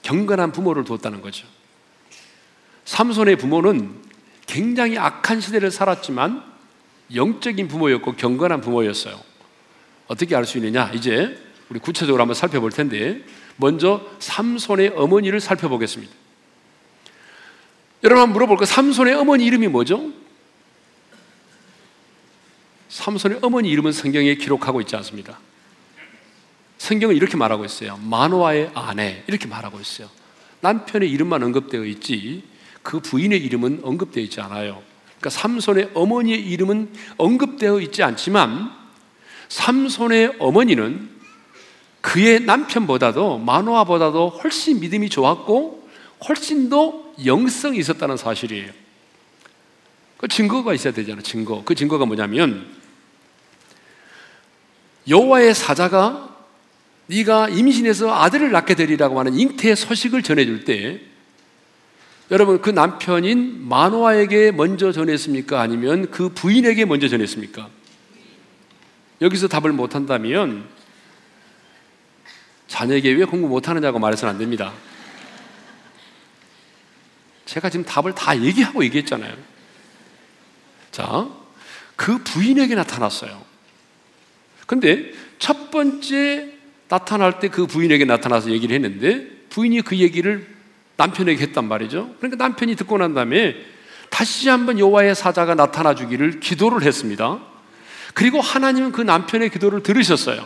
경건한 0.03 0.51
부모를 0.51 0.83
두었다는 0.83 1.21
거죠. 1.21 1.47
삼손의 2.85 3.37
부모는 3.37 3.95
굉장히 4.45 4.97
악한 4.97 5.41
시대를 5.41 5.71
살았지만 5.71 6.43
영적인 7.15 7.67
부모였고 7.67 8.13
경건한 8.13 8.61
부모였어요. 8.61 9.30
어떻게 10.11 10.35
알 10.35 10.45
수 10.45 10.57
있느냐? 10.57 10.91
이제 10.93 11.39
우리 11.69 11.79
구체적으로 11.79 12.21
한번 12.21 12.35
살펴볼 12.35 12.71
텐데 12.71 13.23
먼저 13.55 14.05
삼손의 14.19 14.89
어머니를 14.89 15.39
살펴보겠습니다. 15.39 16.13
여러분 18.03 18.21
한번 18.21 18.33
물어볼까? 18.33 18.65
삼손의 18.65 19.13
어머니 19.13 19.45
이름이 19.45 19.69
뭐죠? 19.69 20.11
삼손의 22.89 23.39
어머니 23.41 23.69
이름은 23.69 23.93
성경에 23.93 24.35
기록하고 24.35 24.81
있지 24.81 24.97
않습니다. 24.97 25.39
성경은 26.77 27.15
이렇게 27.15 27.37
말하고 27.37 27.63
있어요. 27.63 27.97
마노아의 28.03 28.71
아내 28.73 29.23
이렇게 29.27 29.47
말하고 29.47 29.79
있어요. 29.79 30.09
남편의 30.59 31.09
이름만 31.09 31.41
언급되어 31.41 31.85
있지 31.85 32.43
그 32.83 32.99
부인의 32.99 33.39
이름은 33.45 33.79
언급되어 33.83 34.21
있지 34.23 34.41
않아요. 34.41 34.83
그러니까 35.19 35.29
삼손의 35.29 35.91
어머니의 35.93 36.41
이름은 36.41 36.91
언급되어 37.15 37.79
있지 37.79 38.03
않지만 38.03 38.80
삼손의 39.51 40.35
어머니는 40.39 41.09
그의 41.99 42.39
남편보다도 42.41 43.39
마노아보다도 43.39 44.29
훨씬 44.29 44.79
믿음이 44.79 45.09
좋았고 45.09 45.89
훨씬 46.27 46.69
더 46.69 47.13
영성이 47.25 47.77
있었다는 47.79 48.15
사실이에요. 48.15 48.71
그 50.17 50.29
증거가 50.29 50.73
있어야 50.73 50.93
되잖아요. 50.93 51.21
증거. 51.21 51.63
그 51.65 51.75
증거가 51.75 52.05
뭐냐면 52.05 52.65
여호와의 55.09 55.53
사자가 55.53 56.33
네가 57.07 57.49
임신해서 57.49 58.09
아들을 58.09 58.51
낳게 58.51 58.75
되리라고 58.75 59.19
하는 59.19 59.33
잉태의 59.33 59.75
소식을 59.75 60.23
전해줄 60.23 60.63
때 60.63 61.01
여러분 62.29 62.61
그 62.61 62.69
남편인 62.69 63.67
마노아에게 63.67 64.51
먼저 64.51 64.93
전했습니까? 64.93 65.59
아니면 65.59 66.09
그 66.09 66.29
부인에게 66.29 66.85
먼저 66.85 67.09
전했습니까? 67.09 67.80
여기서 69.21 69.47
답을 69.47 69.71
못한다면 69.71 70.67
자녀에게 72.67 73.11
왜 73.11 73.25
공부 73.25 73.47
못하느냐고 73.47 73.99
말해서는 73.99 74.33
안 74.33 74.39
됩니다. 74.39 74.73
제가 77.45 77.69
지금 77.69 77.85
답을 77.85 78.15
다 78.15 78.39
얘기하고 78.41 78.83
얘기했잖아요. 78.85 79.35
자, 80.91 81.29
그 81.95 82.17
부인에게 82.23 82.75
나타났어요. 82.75 83.43
근데 84.65 85.11
첫 85.37 85.69
번째 85.69 86.53
나타날 86.87 87.39
때 87.39 87.49
그 87.49 87.67
부인에게 87.67 88.05
나타나서 88.05 88.51
얘기를 88.51 88.73
했는데 88.75 89.27
부인이 89.49 89.81
그 89.81 89.97
얘기를 89.97 90.47
남편에게 90.97 91.41
했단 91.43 91.67
말이죠. 91.67 92.15
그러니까 92.19 92.43
남편이 92.43 92.75
듣고 92.75 92.97
난 92.97 93.13
다음에 93.13 93.55
다시 94.09 94.49
한번 94.49 94.79
여호와의 94.79 95.15
사자가 95.15 95.55
나타나 95.55 95.93
주기를 95.93 96.39
기도를 96.39 96.83
했습니다. 96.83 97.50
그리고 98.13 98.41
하나님은 98.41 98.91
그 98.91 99.01
남편의 99.01 99.49
기도를 99.49 99.83
들으셨어요. 99.83 100.45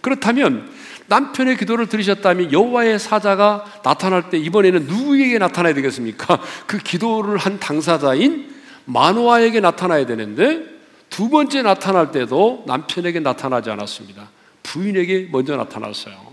그렇다면 0.00 0.70
남편의 1.06 1.56
기도를 1.56 1.88
들으셨다면 1.88 2.52
여호와의 2.52 2.98
사자가 2.98 3.80
나타날 3.82 4.30
때 4.30 4.38
이번에는 4.38 4.86
누구에게 4.86 5.38
나타나야 5.38 5.74
되겠습니까? 5.74 6.40
그 6.66 6.78
기도를 6.78 7.38
한 7.38 7.60
당사자인 7.60 8.54
마노아에게 8.84 9.60
나타나야 9.60 10.06
되는데 10.06 10.64
두 11.10 11.28
번째 11.28 11.62
나타날 11.62 12.10
때도 12.10 12.64
남편에게 12.66 13.20
나타나지 13.20 13.70
않았습니다. 13.70 14.30
부인에게 14.62 15.28
먼저 15.30 15.56
나타났어요. 15.56 16.32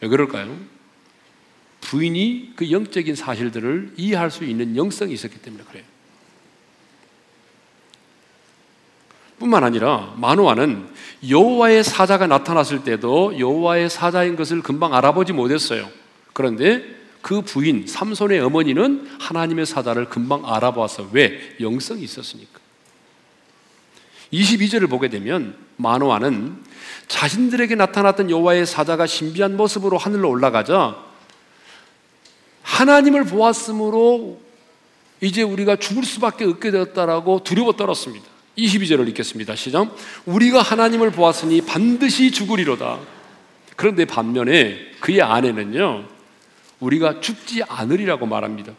왜 0.00 0.08
그럴까요? 0.08 0.56
부인이 1.82 2.54
그 2.56 2.70
영적인 2.70 3.14
사실들을 3.14 3.94
이해할 3.96 4.30
수 4.30 4.44
있는 4.44 4.76
영성이 4.76 5.12
있었기 5.12 5.38
때문에 5.38 5.64
그래요. 5.64 5.84
뿐만 9.42 9.64
아니라 9.64 10.14
마노아는 10.16 10.88
여호와의 11.28 11.84
사자가 11.84 12.26
나타났을 12.26 12.84
때도 12.84 13.38
여호와의 13.38 13.90
사자인 13.90 14.36
것을 14.36 14.62
금방 14.62 14.94
알아보지 14.94 15.32
못했어요. 15.32 15.88
그런데 16.32 16.82
그 17.20 17.42
부인 17.42 17.86
삼손의 17.86 18.40
어머니는 18.40 19.08
하나님의 19.20 19.66
사자를 19.66 20.08
금방 20.08 20.42
알아보아서 20.46 21.08
왜 21.12 21.56
영성이 21.60 22.02
있었으니까. 22.02 22.60
22절을 24.32 24.88
보게 24.88 25.08
되면 25.08 25.56
마노아는 25.76 26.56
자신들에게 27.08 27.74
나타났던 27.74 28.30
여호와의 28.30 28.64
사자가 28.64 29.06
신비한 29.06 29.56
모습으로 29.56 29.98
하늘로 29.98 30.30
올라가자 30.30 30.96
하나님을 32.62 33.24
보았으므로 33.24 34.40
이제 35.20 35.42
우리가 35.42 35.76
죽을 35.76 36.04
수밖에 36.04 36.44
없게 36.44 36.70
되었다라고 36.70 37.42
두려워 37.44 37.72
떨었습니다. 37.72 38.31
22절을 38.56 39.08
읽겠습니다. 39.08 39.56
시작. 39.56 39.96
우리가 40.26 40.60
하나님을 40.60 41.10
보았으니 41.10 41.62
반드시 41.62 42.30
죽으리로다. 42.30 42.98
그런데 43.76 44.04
반면에 44.04 44.78
그의 45.00 45.22
아내는요, 45.22 46.04
우리가 46.80 47.20
죽지 47.20 47.62
않으리라고 47.66 48.26
말합니다. 48.26 48.72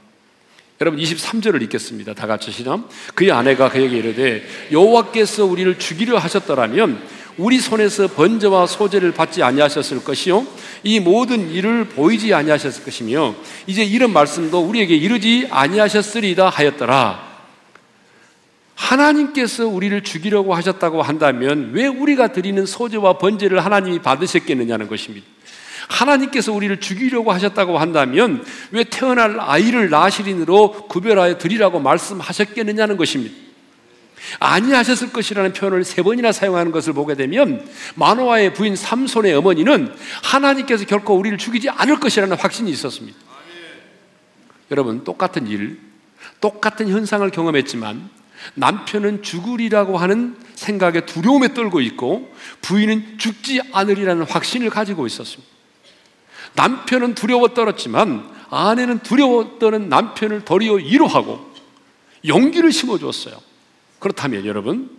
여러분 0.82 1.00
23절을 1.00 1.62
읽겠습니다. 1.64 2.14
다 2.14 2.28
같이 2.28 2.52
시작. 2.52 2.88
그의 3.16 3.32
아내가 3.32 3.70
그에게 3.70 3.98
이르되 3.98 4.46
여호와께서 4.72 5.46
우리를 5.46 5.80
죽이려 5.80 6.18
하셨더라면 6.18 7.02
우리 7.38 7.60
손에서 7.60 8.08
번제와 8.08 8.68
소제를 8.68 9.14
받지 9.14 9.42
아니하셨을 9.42 10.04
것이요 10.04 10.46
이 10.84 11.00
모든 11.00 11.50
일을 11.50 11.86
보이지 11.86 12.34
아니하셨을 12.34 12.84
것이며 12.84 13.34
이제 13.66 13.84
이런 13.84 14.12
말씀도 14.12 14.60
우리에게 14.60 14.96
이르지 14.96 15.48
아니하셨으리다 15.50 16.50
하였더라. 16.50 17.33
하나님께서 18.76 19.68
우리를 19.68 20.04
죽이려고 20.04 20.56
하셨다고 20.56 21.02
한다면 21.02 21.72
왜 21.74 21.88
우리가 21.88 22.30
드리는 22.30 22.66
소제와 22.66 23.18
번제를 23.18 23.64
하나님이 23.64 24.00
받으셨겠느냐는 24.00 24.88
것입니다. 24.88 25.26
하나님께서 25.88 26.52
우리를 26.54 26.80
죽이려고 26.80 27.32
하셨다고 27.32 27.78
한다면 27.78 28.44
왜 28.72 28.84
태어날 28.84 29.40
아이를 29.40 29.90
나시린으로 29.90 30.88
구별하여 30.88 31.38
드리라고 31.38 31.80
말씀하셨겠느냐는 31.80 32.98
것입니다. 32.98 33.36
아니하셨을 34.40 35.12
것이라는 35.12 35.54
표현을 35.54 35.84
세 35.84 36.02
번이나 36.02 36.32
사용하는 36.32 36.72
것을 36.72 36.94
보게 36.94 37.16
되면 37.16 37.68
마노아의 37.96 38.54
부인 38.54 38.76
삼손의 38.76 39.34
어머니는 39.34 39.94
하나님께서 40.24 40.86
결코 40.86 41.16
우리를 41.16 41.38
죽이지 41.38 41.70
않을 41.70 42.00
것이라는 42.00 42.38
확신이 42.38 42.72
있었습니다. 42.72 43.18
여러분 44.72 45.04
똑같은 45.04 45.48
일, 45.48 45.80
똑같은 46.40 46.88
현상을 46.88 47.30
경험했지만 47.30 48.10
남편은 48.56 49.24
죽으리라고 49.24 49.98
하는 49.98 50.38
생각에 50.56 51.06
두려움에 51.06 51.54
떨고 51.54 51.82
있고 51.82 52.34
부인은 52.62 53.18
죽지 53.18 53.62
않으리라는 53.72 54.26
확신을 54.26 54.70
가지고 54.70 55.08
있었습니다. 55.08 55.52
남편은 56.56 57.16
두려워 57.16 57.50
떨었지만 57.50 58.32
아내는 58.50 59.00
두려워 59.00 59.58
떠는 59.60 59.90
남편을 59.90 60.46
도리어 60.46 60.74
위로하고 60.74 61.52
용기를 62.26 62.72
심어 62.72 62.98
주었어요. 62.98 63.36
그렇다면 64.00 64.46
여러분, 64.46 64.90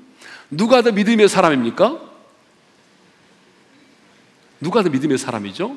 누가 0.50 0.82
더 0.82 0.92
믿음의 0.92 1.28
사람입니까? 1.28 2.00
누가 4.60 4.82
더 4.82 4.90
믿음의 4.90 5.18
사람이죠? 5.18 5.76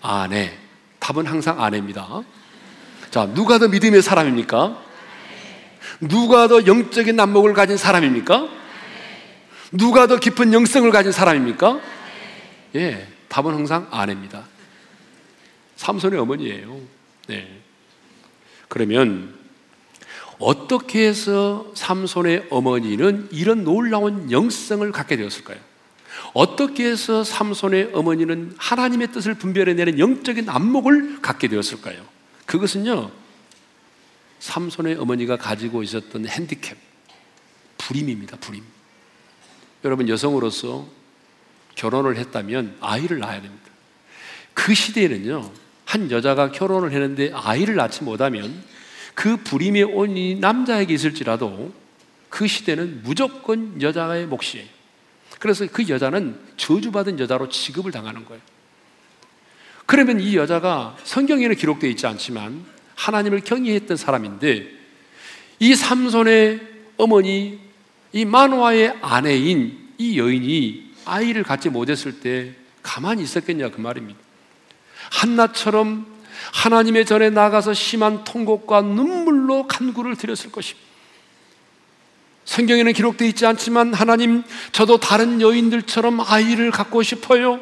아내. 0.00 0.58
답은 0.98 1.26
항상 1.26 1.62
아내입니다. 1.62 2.22
자, 3.10 3.26
누가 3.34 3.58
더 3.58 3.68
믿음의 3.68 4.02
사람입니까? 4.02 4.82
누가 6.02 6.48
더 6.48 6.66
영적인 6.66 7.14
난목을 7.16 7.54
가진 7.54 7.76
사람입니까? 7.76 8.48
누가 9.70 10.06
더 10.06 10.18
깊은 10.18 10.52
영성을 10.52 10.90
가진 10.90 11.12
사람입니까? 11.12 11.80
예, 12.74 13.06
답은 13.28 13.54
항상 13.54 13.86
아내입니다. 13.90 14.44
삼손의 15.76 16.18
어머니예요. 16.18 16.80
네. 17.28 17.48
그러면 18.68 19.34
어떻게 20.38 21.06
해서 21.06 21.70
삼손의 21.74 22.48
어머니는 22.50 23.28
이런 23.30 23.64
놀라운 23.64 24.30
영성을 24.30 24.90
갖게 24.90 25.16
되었을까요? 25.16 25.58
어떻게 26.34 26.86
해서 26.86 27.22
삼손의 27.22 27.90
어머니는 27.94 28.54
하나님의 28.58 29.12
뜻을 29.12 29.34
분별해내는 29.34 29.98
영적인 29.98 30.48
안목을 30.48 31.22
갖게 31.22 31.48
되었을까요? 31.48 32.02
그것은요, 32.46 33.10
삼손의 34.42 34.96
어머니가 34.96 35.36
가지고 35.36 35.84
있었던 35.84 36.26
핸디캡, 36.26 36.74
불임입니다, 37.78 38.38
불임. 38.38 38.64
여러분, 39.84 40.08
여성으로서 40.08 40.88
결혼을 41.76 42.16
했다면 42.16 42.76
아이를 42.80 43.20
낳아야 43.20 43.40
됩니다. 43.40 43.62
그 44.52 44.74
시대에는요, 44.74 45.48
한 45.84 46.10
여자가 46.10 46.50
결혼을 46.50 46.90
했는데 46.90 47.30
아이를 47.32 47.76
낳지 47.76 48.02
못하면 48.02 48.64
그 49.14 49.36
불임의 49.36 49.84
온이 49.84 50.34
남자에게 50.40 50.92
있을지라도 50.92 51.72
그 52.28 52.48
시대는 52.48 53.02
무조건 53.04 53.80
여자의 53.80 54.26
몫이에요. 54.26 54.66
그래서 55.38 55.66
그 55.70 55.88
여자는 55.88 56.36
저주받은 56.56 57.20
여자로 57.20 57.48
취급을 57.48 57.92
당하는 57.92 58.24
거예요. 58.24 58.42
그러면 59.86 60.18
이 60.18 60.36
여자가 60.36 60.96
성경에는 61.04 61.54
기록되어 61.54 61.90
있지 61.90 62.08
않지만 62.08 62.81
하나님을 62.94 63.40
경외했던 63.40 63.96
사람인데 63.96 64.66
이 65.58 65.74
삼손의 65.74 66.60
어머니 66.96 67.60
이 68.12 68.24
만화의 68.24 68.98
아내인 69.00 69.78
이 69.98 70.18
여인이 70.18 70.92
아이를 71.04 71.42
갖지 71.42 71.68
못했을 71.68 72.20
때 72.20 72.52
가만히 72.82 73.22
있었겠냐 73.22 73.70
그 73.70 73.80
말입니다. 73.80 74.18
한나처럼 75.10 76.06
하나님의 76.52 77.06
전에 77.06 77.30
나가서 77.30 77.74
심한 77.74 78.24
통곡과 78.24 78.82
눈물로 78.82 79.66
간구를 79.66 80.16
드렸을 80.16 80.50
것입니다. 80.50 80.92
성경에는 82.44 82.92
기록되어 82.92 83.28
있지 83.28 83.46
않지만 83.46 83.94
하나님 83.94 84.42
저도 84.72 84.98
다른 84.98 85.40
여인들처럼 85.40 86.20
아이를 86.20 86.70
갖고 86.70 87.02
싶어요. 87.02 87.60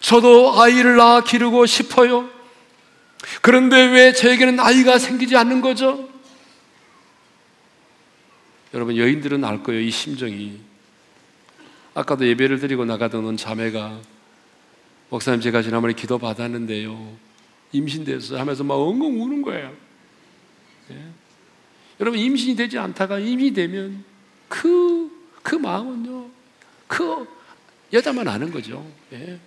저도 0.00 0.60
아이를 0.60 0.96
낳아 0.96 1.22
기르고 1.22 1.66
싶어요. 1.66 2.28
그런데 3.42 3.84
왜 3.86 4.12
저에게는 4.12 4.60
아이가 4.60 4.98
생기지 4.98 5.36
않는 5.36 5.60
거죠? 5.60 6.08
여러분 8.72 8.96
여인들은 8.96 9.44
알 9.44 9.62
거예요 9.62 9.80
이 9.80 9.90
심정이. 9.90 10.60
아까도 11.94 12.26
예배를 12.26 12.58
드리고 12.58 12.84
나가던 12.84 13.36
자매가 13.36 14.00
목사님 15.10 15.40
제가 15.40 15.62
지난번에 15.62 15.94
기도 15.94 16.18
받았는데요 16.18 17.16
임신돼서 17.72 18.38
하면서 18.38 18.64
막 18.64 18.74
엉엉 18.74 19.22
우는 19.22 19.42
거예요. 19.42 19.72
예? 20.90 21.04
여러분 22.00 22.18
임신이 22.18 22.56
되지 22.56 22.78
않다가 22.78 23.18
임이 23.18 23.52
되면 23.52 24.04
그, 24.48 25.10
그 25.42 25.56
마음은요, 25.56 26.28
그 26.86 27.26
여자만 27.92 28.26
아는 28.28 28.50
거죠. 28.50 28.86
예. 29.12 29.38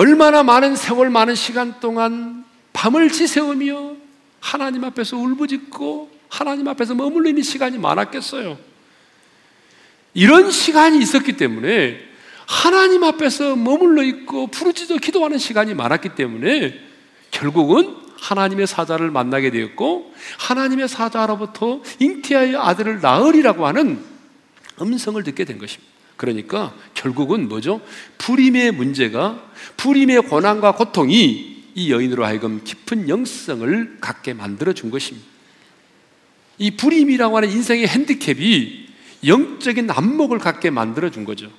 얼마나 0.00 0.42
많은 0.42 0.76
세월, 0.76 1.10
많은 1.10 1.34
시간 1.34 1.78
동안 1.78 2.42
밤을 2.72 3.10
지새우며 3.10 3.96
하나님 4.40 4.82
앞에서 4.82 5.18
울부짖고 5.18 6.10
하나님 6.30 6.66
앞에서 6.68 6.94
머물러 6.94 7.28
있는 7.28 7.42
시간이 7.42 7.76
많았겠어요. 7.76 8.56
이런 10.14 10.50
시간이 10.50 10.98
있었기 11.00 11.36
때문에 11.36 12.00
하나님 12.46 13.04
앞에서 13.04 13.56
머물러 13.56 14.02
있고 14.04 14.46
부르짖어 14.46 14.96
기도하는 14.96 15.36
시간이 15.36 15.74
많았기 15.74 16.14
때문에 16.14 16.80
결국은 17.30 17.94
하나님의 18.20 18.68
사자를 18.68 19.10
만나게 19.10 19.50
되었고 19.50 20.14
하나님의 20.38 20.88
사자로부터 20.88 21.82
잉티아의 21.98 22.56
아들을 22.56 23.02
낳으리라고 23.02 23.66
하는 23.66 24.02
음성을 24.80 25.22
듣게 25.24 25.44
된 25.44 25.58
것입니다. 25.58 25.89
그러니까 26.20 26.74
결국은 26.92 27.48
뭐죠? 27.48 27.80
불임의 28.18 28.72
문제가 28.72 29.42
불임의 29.78 30.20
고난과 30.24 30.72
고통이 30.72 31.64
이 31.74 31.90
여인으로 31.90 32.26
하여금 32.26 32.60
깊은 32.62 33.08
영성을 33.08 33.96
갖게 34.02 34.34
만들어 34.34 34.74
준 34.74 34.90
것입니다. 34.90 35.26
이 36.58 36.72
불임이라고 36.72 37.38
하는 37.38 37.50
인생의 37.50 37.86
핸디캡이 37.86 38.88
영적인 39.26 39.90
안목을 39.90 40.40
갖게 40.40 40.68
만들어 40.68 41.10
준 41.10 41.24
거죠. 41.24 41.50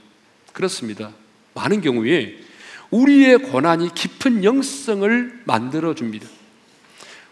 그렇습니다. 0.53 1.11
많은 1.55 1.81
경우에 1.81 2.37
우리의 2.91 3.39
고난이 3.39 3.95
깊은 3.95 4.43
영성을 4.43 5.41
만들어 5.45 5.95
줍니다. 5.95 6.27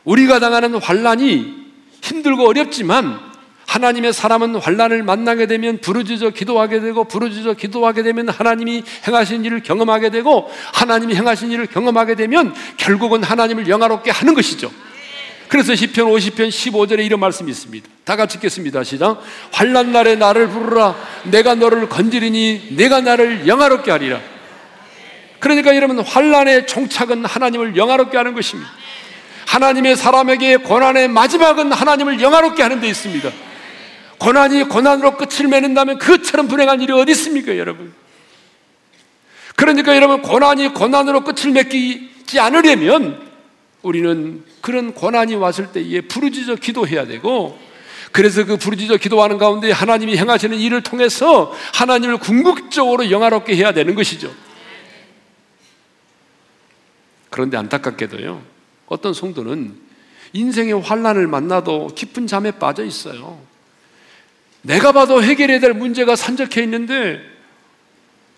우리가 0.04 0.40
당하는 0.40 0.82
환란이 0.82 1.68
힘들고 2.02 2.48
어렵지만 2.48 3.29
하나님의 3.70 4.14
사람은 4.14 4.56
환란을 4.56 5.04
만나게 5.04 5.46
되면 5.46 5.78
부르짖어 5.78 6.32
기도하게 6.32 6.80
되고 6.80 7.04
부르짖어 7.04 7.54
기도하게 7.54 8.02
되면 8.02 8.28
하나님이 8.28 8.84
행하신 9.08 9.46
일을 9.46 9.62
경험하게 9.62 10.10
되고 10.10 10.50
하나님이 10.74 11.14
행하신 11.14 11.52
일을 11.52 11.68
경험하게 11.68 12.16
되면 12.16 12.56
결국은 12.78 13.24
하나님을 13.24 13.70
영화롭게 13.70 14.10
하는 14.10 14.34
것이죠. 14.34 14.72
그래서 15.50 15.76
시편 15.76 16.08
50편 16.08 16.50
15절에 16.50 17.06
이런 17.06 17.20
말씀이 17.20 17.52
있습니다. 17.52 17.88
다 18.06 18.16
같이 18.16 18.38
읽겠습니다. 18.38 18.84
시작. 18.84 19.22
환난 19.52 19.92
날에 19.92 20.16
나를 20.16 20.50
부르라. 20.50 20.96
내가 21.26 21.54
너를 21.54 21.90
건지리니 21.90 22.76
내가 22.76 23.02
나를 23.02 23.48
영화롭게 23.48 23.92
하리라. 23.92 24.20
그러니까 25.40 25.76
여러분 25.76 26.00
환란의 26.00 26.66
종착은 26.66 27.24
하나님을 27.24 27.78
영화롭게 27.78 28.18
하는 28.18 28.34
것입니다. 28.34 28.70
하나님의 29.46 29.96
사람에게 29.96 30.58
고난의 30.58 31.08
마지막은 31.08 31.72
하나님을 31.72 32.20
영화롭게 32.20 32.64
하는 32.64 32.82
데 32.82 32.88
있습니다. 32.88 33.49
고난이 34.20 34.66
고난으로 34.66 35.18
끝을 35.18 35.48
맺는다면 35.48 35.98
그처럼 35.98 36.48
불행한 36.48 36.82
일이 36.82 36.94
어디 36.94 37.12
있습니까, 37.14 37.58
여러분? 37.58 37.94
그러니까 39.56 39.96
여러분 39.96 40.22
고난이 40.22 40.74
고난으로 40.74 41.24
끝을 41.26 41.52
맺지 41.52 42.40
않으려면 42.40 43.28
우리는 43.82 44.44
그런 44.62 44.94
고난이 44.94 45.36
왔을 45.36 45.72
때에 45.74 46.02
부르짖어 46.02 46.56
기도해야 46.56 47.06
되고 47.06 47.60
그래서 48.12 48.46
그 48.46 48.56
부르짖어 48.58 48.98
기도하는 48.98 49.38
가운데 49.38 49.72
하나님이 49.72 50.18
행하시는 50.18 50.58
일을 50.58 50.82
통해서 50.82 51.54
하나님을 51.74 52.18
궁극적으로 52.20 53.12
영화롭게 53.12 53.56
해야 53.56 53.74
되는 53.74 53.96
것이죠. 53.96 54.34
그런데 57.30 57.58
안타깝게도요. 57.58 58.42
어떤 58.88 59.14
성도는 59.14 59.78
인생의 60.32 60.82
환란을 60.82 61.28
만나도 61.28 61.90
깊은 61.96 62.28
잠에 62.28 62.52
빠져 62.52 62.84
있어요. 62.84 63.49
내가 64.62 64.92
봐도 64.92 65.24
해결해야 65.24 65.60
될 65.60 65.74
문제가 65.74 66.16
산적해 66.16 66.64
있는데 66.64 67.22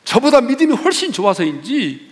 저보다 0.04 0.42
믿음이 0.42 0.74
훨씬 0.74 1.12
좋아서인지 1.12 2.12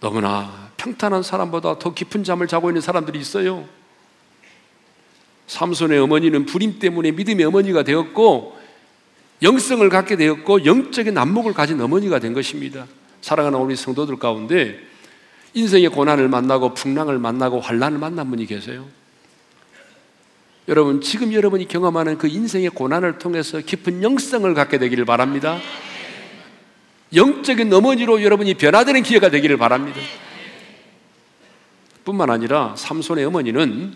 너무나 0.00 0.70
평탄한 0.76 1.22
사람보다 1.22 1.78
더 1.78 1.94
깊은 1.94 2.24
잠을 2.24 2.46
자고 2.46 2.70
있는 2.70 2.80
사람들이 2.80 3.18
있어요. 3.18 3.66
삼손의 5.46 5.98
어머니는 5.98 6.46
불임 6.46 6.78
때문에 6.78 7.12
믿음의 7.12 7.44
어머니가 7.46 7.82
되었고 7.82 8.58
영성을 9.42 9.86
갖게 9.88 10.16
되었고 10.16 10.64
영적인 10.64 11.16
안목을 11.16 11.52
가진 11.54 11.80
어머니가 11.80 12.18
된 12.18 12.32
것입니다. 12.32 12.86
사랑하는 13.20 13.58
우리 13.58 13.76
성도들 13.76 14.18
가운데 14.18 14.78
인생의 15.54 15.88
고난을 15.90 16.28
만나고 16.28 16.74
풍랑을 16.74 17.18
만나고 17.18 17.60
환란을 17.60 17.98
만난 17.98 18.30
분이 18.30 18.46
계세요. 18.46 18.86
여러분 20.66 21.02
지금 21.02 21.32
여러분이 21.32 21.68
경험하는 21.68 22.16
그 22.16 22.26
인생의 22.26 22.70
고난을 22.70 23.18
통해서 23.18 23.60
깊은 23.60 24.02
영성을 24.02 24.52
갖게 24.54 24.78
되기를 24.78 25.04
바랍니다. 25.04 25.58
영적인 27.14 27.72
어머니로 27.72 28.22
여러분이 28.22 28.54
변화되는 28.54 29.02
기회가 29.02 29.28
되기를 29.28 29.58
바랍니다. 29.58 30.00
뿐만 32.04 32.30
아니라 32.30 32.74
삼손의 32.76 33.26
어머니는 33.26 33.94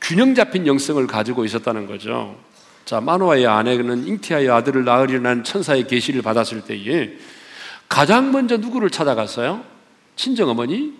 균형 0.00 0.34
잡힌 0.34 0.66
영성을 0.66 1.06
가지고 1.06 1.44
있었다는 1.44 1.86
거죠. 1.86 2.36
자, 2.84 3.00
마노아의 3.00 3.46
아내는 3.46 4.06
잉티아의 4.08 4.50
아들을 4.50 4.84
낳으리라는 4.84 5.44
천사의 5.44 5.86
계시를 5.86 6.22
받았을 6.22 6.62
때에 6.62 7.16
가장 7.88 8.32
먼저 8.32 8.56
누구를 8.56 8.90
찾아갔어요? 8.90 9.62
친정 10.16 10.48
어머니? 10.48 10.94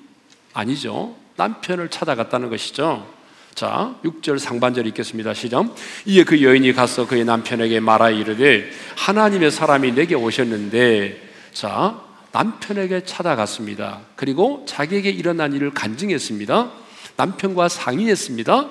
아니죠. 0.54 1.16
남편을 1.36 1.90
찾아갔다는 1.90 2.50
것이죠. 2.50 3.06
자, 3.54 3.94
6절 4.04 4.38
상반절 4.38 4.86
읽겠습니다. 4.88 5.34
시작. 5.34 5.74
이에 6.06 6.24
그 6.24 6.42
여인이 6.42 6.72
가서 6.72 7.06
그의 7.06 7.24
남편에게 7.24 7.80
말하 7.80 8.10
이르되 8.10 8.70
하나님의 8.96 9.50
사람이 9.50 9.92
내게 9.92 10.14
오셨는데 10.14 11.30
자, 11.52 12.00
남편에게 12.32 13.04
찾아갔습니다. 13.04 14.00
그리고 14.16 14.64
자기에게 14.66 15.10
일어난 15.10 15.52
일을 15.52 15.72
간증했습니다. 15.74 16.70
남편과 17.16 17.68
상의했습니다. 17.68 18.68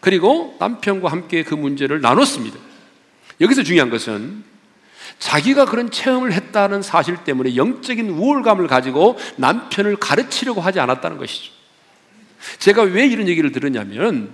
그리고 0.00 0.56
남편과 0.58 1.10
함께 1.10 1.44
그 1.44 1.54
문제를 1.54 2.00
나눴습니다. 2.00 2.58
여기서 3.40 3.62
중요한 3.62 3.90
것은 3.90 4.44
자기가 5.18 5.66
그런 5.66 5.90
체험을 5.90 6.32
했다는 6.32 6.82
사실 6.82 7.16
때문에 7.18 7.56
영적인 7.56 8.10
우월감을 8.10 8.66
가지고 8.66 9.16
남편을 9.36 9.96
가르치려고 9.96 10.60
하지 10.60 10.80
않았다는 10.80 11.16
것이죠. 11.16 11.55
제가 12.58 12.82
왜 12.82 13.06
이런 13.06 13.28
얘기를 13.28 13.52
들었냐면 13.52 14.32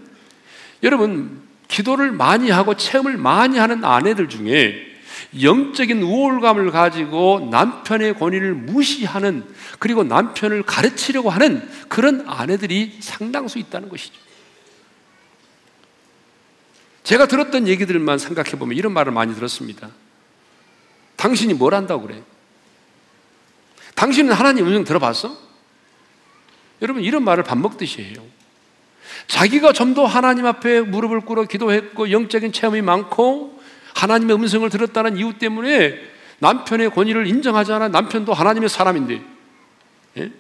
여러분 0.83 1.43
기도를 1.69 2.13
많이 2.13 2.51
하고 2.51 2.77
체험을 2.77 3.17
많이 3.17 3.59
하는 3.59 3.85
아내들 3.85 4.29
중에 4.29 4.93
영적인 5.41 6.03
우월감을 6.03 6.71
가지고 6.71 7.49
남편의 7.51 8.19
권위를 8.19 8.55
무시하는 8.55 9.45
그리고 9.79 10.05
남편을 10.05 10.63
가르치려고 10.65 11.31
하는 11.31 11.67
그런 11.89 12.25
아내들이 12.29 12.99
상당수 13.01 13.59
있다는 13.59 13.89
것이죠. 13.89 14.15
제가 17.03 17.27
들었던 17.27 17.67
얘기들만 17.67 18.19
생각해 18.19 18.53
보면 18.53 18.77
이런 18.77 18.93
말을 18.93 19.13
많이 19.13 19.35
들었습니다. 19.35 19.91
당신이 21.17 21.55
뭘 21.55 21.75
한다고 21.75 22.07
그래? 22.07 22.23
당신은 23.95 24.33
하나님 24.33 24.67
음성 24.67 24.85
들어봤어? 24.85 25.52
여러분 26.83 27.03
이런 27.03 27.25
말을 27.25 27.45
밥 27.45 27.57
먹듯이 27.59 28.03
해요. 28.03 28.17
자기가 29.29 29.73
좀 29.73 29.95
더 29.95 30.05
하나님 30.07 30.47
앞에 30.47 30.81
무릎을 30.81 31.21
꿇어 31.21 31.45
기도했고 31.45 32.11
영적인 32.11 32.53
체험이 32.53 32.83
많고 32.83 33.61
하나님의 33.95 34.37
음성을 34.37 34.69
들었다는 34.69 35.17
이유 35.19 35.35
때문에 35.39 35.99
남편의 36.39 36.91
권위를 36.91 37.27
인정하지 37.27 37.73
않아 37.73 37.89
남편도 37.89 38.33
하나님의 38.33 38.69
사람인데 38.69 39.23
예? 40.19 40.33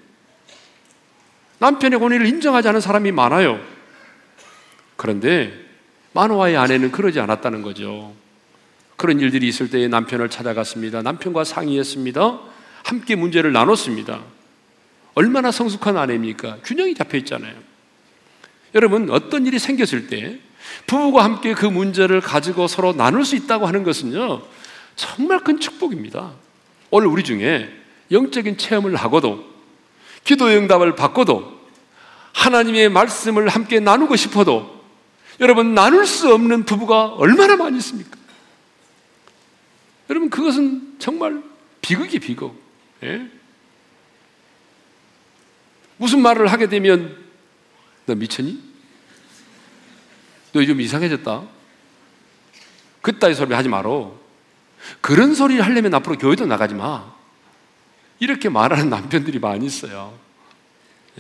남편의 1.59 2.00
권위를 2.00 2.26
인정하지 2.26 2.68
않은 2.68 2.81
사람이 2.81 3.12
많아요. 3.12 3.61
그런데 4.96 5.52
마노아의 6.12 6.57
아내는 6.57 6.92
그러지 6.92 7.20
않았다는 7.20 7.62
거죠. 7.62 8.14
그런 8.96 9.20
일들이 9.20 9.48
있을 9.48 9.70
때에 9.70 9.88
남편을 9.88 10.31
찾아갔습니다. 10.31 11.02
남편과 11.02 11.44
상의했습니다. 11.44 12.40
함께 12.85 13.16
문제를 13.16 13.52
나눴습니다. 13.52 14.22
얼마나 15.14 15.51
성숙한 15.51 15.96
아내입니까? 15.96 16.59
균형이 16.64 16.94
잡혀 16.94 17.18
있잖아요. 17.18 17.55
여러분, 18.75 19.11
어떤 19.11 19.46
일이 19.46 19.59
생겼을 19.59 20.07
때 20.09 20.38
부부가 20.87 21.25
함께 21.25 21.55
그 21.55 21.66
문제를 21.66 22.20
가지고 22.20 22.66
서로 22.66 22.94
나눌 22.94 23.25
수 23.25 23.37
있다고 23.37 23.66
하는 23.66 23.83
것은요, 23.83 24.42
정말 24.96 25.40
큰 25.40 25.61
축복입니다. 25.61 26.33
오늘 26.90 27.09
우리 27.09 27.22
중에 27.25 27.70
영적인 28.11 28.59
체험을 28.59 28.96
하고도 28.96 29.44
기도 30.25 30.46
응답을 30.46 30.94
받고도 30.94 31.61
하나님의 32.33 32.88
말씀을 32.90 33.48
함께 33.48 33.81
나누고 33.81 34.16
싶어도 34.16 34.83
여러분 35.40 35.75
나눌 35.75 36.07
수 36.07 36.33
없는 36.33 36.64
부부가 36.64 37.07
얼마나 37.07 37.57
많이 37.57 37.79
있습니까? 37.79 38.16
여러분 40.11 40.31
그것은 40.31 40.96
정말 40.98 41.42
비극이 41.81 42.18
비극. 42.20 42.55
예? 43.03 43.27
무슨 46.03 46.21
말을 46.21 46.49
하게 46.49 46.69
되면 46.69 47.17
너 48.07 48.17
미쳤니? 48.17 48.61
너 50.53 50.61
요즘 50.61 50.81
이상해졌다. 50.81 51.43
그따위 53.01 53.35
소리 53.37 53.55
하지 53.55 53.69
마라. 53.69 54.11
그런 55.01 55.33
소리 55.33 55.61
하려면 55.61 55.95
앞으로 55.95 56.19
교회도 56.19 56.47
나가지 56.47 56.75
마. 56.75 57.15
이렇게 58.19 58.49
말하는 58.49 58.91
남편들이 58.91 59.38
많이 59.38 59.65
있어요. 59.65 60.19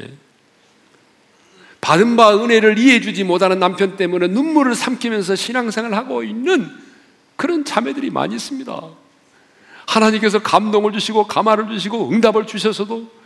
예? 0.00 0.14
받은 1.80 2.16
바 2.16 2.36
은혜를 2.36 2.76
이해해주지 2.76 3.22
못하는 3.22 3.60
남편 3.60 3.96
때문에 3.96 4.26
눈물을 4.26 4.74
삼키면서 4.74 5.36
신앙생활을 5.36 5.96
하고 5.96 6.24
있는 6.24 6.68
그런 7.36 7.64
자매들이 7.64 8.10
많이 8.10 8.34
있습니다. 8.34 8.82
하나님께서 9.86 10.42
감동을 10.42 10.92
주시고 10.92 11.28
감화를 11.28 11.68
주시고 11.68 12.10
응답을 12.10 12.48
주셔서도 12.48 13.21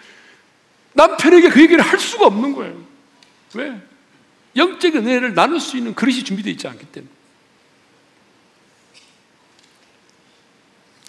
남편에게 0.97 1.51
그 1.51 1.63
얘기를 1.63 1.83
할 1.85 1.99
수가 1.99 2.27
없는 2.27 2.55
거예요. 2.55 2.77
왜? 3.55 3.81
영적 4.57 4.97
은혜를 4.97 5.35
나눌 5.35 5.61
수 5.61 5.77
있는 5.77 5.95
그릇이 5.95 6.25
준비되어 6.25 6.51
있지 6.53 6.67
않기 6.67 6.87
때문에. 6.87 7.13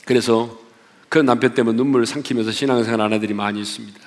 그래서 0.05 0.59
그 1.09 1.19
남편 1.19 1.53
때문에 1.53 1.75
눈물을 1.77 2.05
삼키면서 2.05 2.51
신앙생활 2.51 2.99
하는 3.01 3.17
애들이 3.17 3.33
많이 3.33 3.61
있습니다. 3.61 3.99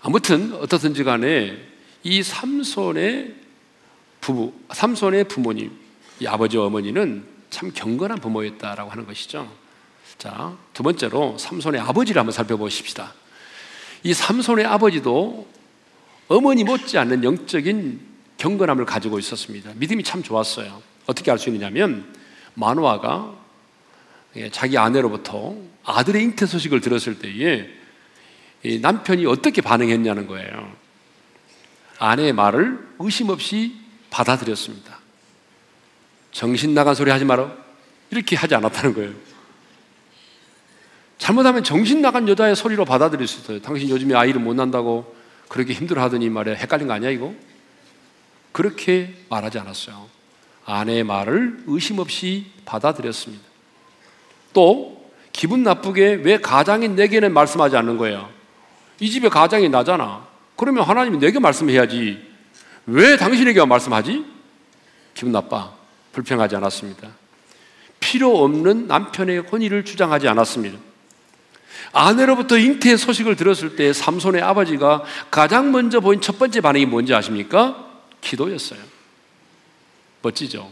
아무튼 0.00 0.52
어떻든지 0.54 1.02
간에 1.02 1.58
이 2.04 2.22
삼손의 2.22 3.34
부부, 4.20 4.52
삼손의 4.72 5.24
부모님, 5.24 5.72
이 6.20 6.26
아버지와 6.26 6.66
어머니는 6.66 7.24
참 7.50 7.72
경건한 7.74 8.20
부모였다라고 8.20 8.90
하는 8.90 9.06
것이죠. 9.06 9.52
자, 10.18 10.56
두 10.72 10.82
번째로 10.82 11.36
삼손의 11.38 11.80
아버지를 11.80 12.20
한번 12.20 12.32
살펴보십시다. 12.32 13.12
이 14.02 14.14
삼손의 14.14 14.64
아버지도 14.66 15.48
어머니 16.28 16.64
못지않는 16.64 17.24
영적인 17.24 18.00
경건함을 18.38 18.84
가지고 18.84 19.18
있었습니다. 19.18 19.72
믿음이 19.76 20.02
참 20.02 20.22
좋았어요. 20.22 20.82
어떻게 21.06 21.30
알 21.30 21.38
수 21.38 21.48
있느냐면 21.48 22.12
마노아가 22.54 23.34
자기 24.50 24.76
아내로부터 24.76 25.56
아들의 25.84 26.22
잉태 26.22 26.46
소식을 26.46 26.80
들었을 26.80 27.18
때에 27.18 27.68
남편이 28.80 29.24
어떻게 29.26 29.62
반응했냐는 29.62 30.26
거예요. 30.26 30.74
아내의 31.98 32.32
말을 32.32 32.78
의심 32.98 33.30
없이 33.30 33.76
받아들였습니다. 34.10 34.98
정신 36.32 36.74
나간 36.74 36.94
소리 36.94 37.10
하지 37.10 37.24
마라. 37.24 37.56
이렇게 38.10 38.36
하지 38.36 38.54
않았다는 38.54 38.94
거예요. 38.94 39.12
잘못하면 41.18 41.64
정신 41.64 42.02
나간 42.02 42.28
여자의 42.28 42.54
소리로 42.54 42.84
받아들일 42.84 43.26
수 43.26 43.40
있어요. 43.40 43.60
당신 43.60 43.88
요즘에 43.88 44.14
아이를 44.14 44.40
못 44.40 44.54
낳는다고 44.54 45.14
그렇게 45.48 45.72
힘들어 45.72 46.02
하더니 46.02 46.28
말이야. 46.28 46.54
헷갈린 46.54 46.86
거 46.86 46.94
아니야, 46.94 47.10
이거? 47.10 47.32
그렇게 48.52 49.14
말하지 49.28 49.58
않았어요. 49.58 50.06
아내의 50.64 51.04
말을 51.04 51.64
의심 51.66 51.98
없이 51.98 52.46
받아들였습니다. 52.64 53.44
또, 54.52 55.10
기분 55.32 55.62
나쁘게 55.62 56.20
왜 56.24 56.38
가장인 56.40 56.96
내게는 56.96 57.32
말씀하지 57.32 57.76
않는 57.76 57.98
거예요? 57.98 58.28
이 58.98 59.10
집에 59.10 59.28
가장이 59.28 59.68
나잖아. 59.68 60.26
그러면 60.56 60.84
하나님이 60.84 61.18
내게 61.18 61.38
말씀해야지. 61.38 62.26
왜 62.86 63.16
당신에게만 63.16 63.68
말씀하지? 63.68 64.24
기분 65.14 65.32
나빠. 65.32 65.72
불평하지 66.12 66.56
않았습니다. 66.56 67.08
필요 68.00 68.42
없는 68.42 68.86
남편의 68.86 69.46
권위를 69.46 69.84
주장하지 69.84 70.28
않았습니다. 70.28 70.78
아내로부터 71.96 72.58
잉태의 72.58 72.98
소식을 72.98 73.36
들었을 73.36 73.74
때 73.74 73.94
삼손의 73.94 74.42
아버지가 74.42 75.02
가장 75.30 75.72
먼저 75.72 76.00
보인 76.00 76.20
첫 76.20 76.38
번째 76.38 76.60
반응이 76.60 76.84
뭔지 76.84 77.14
아십니까? 77.14 77.90
기도였어요. 78.20 78.80
멋지죠? 80.20 80.70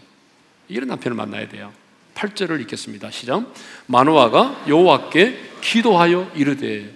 이런 0.69 0.89
남편을 0.89 1.17
만나야 1.17 1.49
돼요. 1.49 1.73
8절을 2.15 2.61
읽겠습니다. 2.63 3.11
시작. 3.11 3.55
마노아가 3.87 4.65
여호와께 4.69 5.53
기도하여 5.63 6.31
이르되 6.35 6.95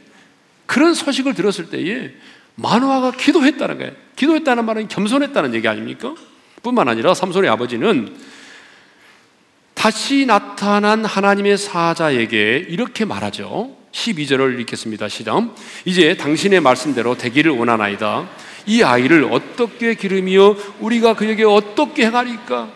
그런 0.67 0.93
소식을 0.93 1.33
들었을 1.33 1.71
때에 1.71 2.13
마노아가 2.55 3.13
기도했다는 3.13 3.79
거예요. 3.79 3.93
기도했다는 4.17 4.67
말은 4.67 4.89
겸손했다는 4.89 5.55
얘기 5.55 5.67
아닙니까? 5.69 6.15
뿐만 6.63 6.87
아니라 6.87 7.15
삼손의 7.15 7.49
아버지는 7.49 8.15
다시 9.73 10.27
나타난 10.27 11.07
하나님의 11.07 11.57
사자에게 11.57 12.67
이렇게 12.69 13.07
말하죠. 13.07 13.78
12절을 13.93 14.61
읽겠습니다. 14.61 15.09
시작. 15.09 15.55
이제 15.85 16.17
당신의 16.17 16.61
말씀대로 16.61 17.17
되기를 17.17 17.53
원하나이다. 17.53 18.29
이 18.67 18.83
아이를 18.83 19.25
어떻게 19.31 19.95
기르며 19.95 20.57
우리가 20.81 21.15
그에게 21.15 21.45
어떻게 21.45 22.07
행하리까? 22.07 22.71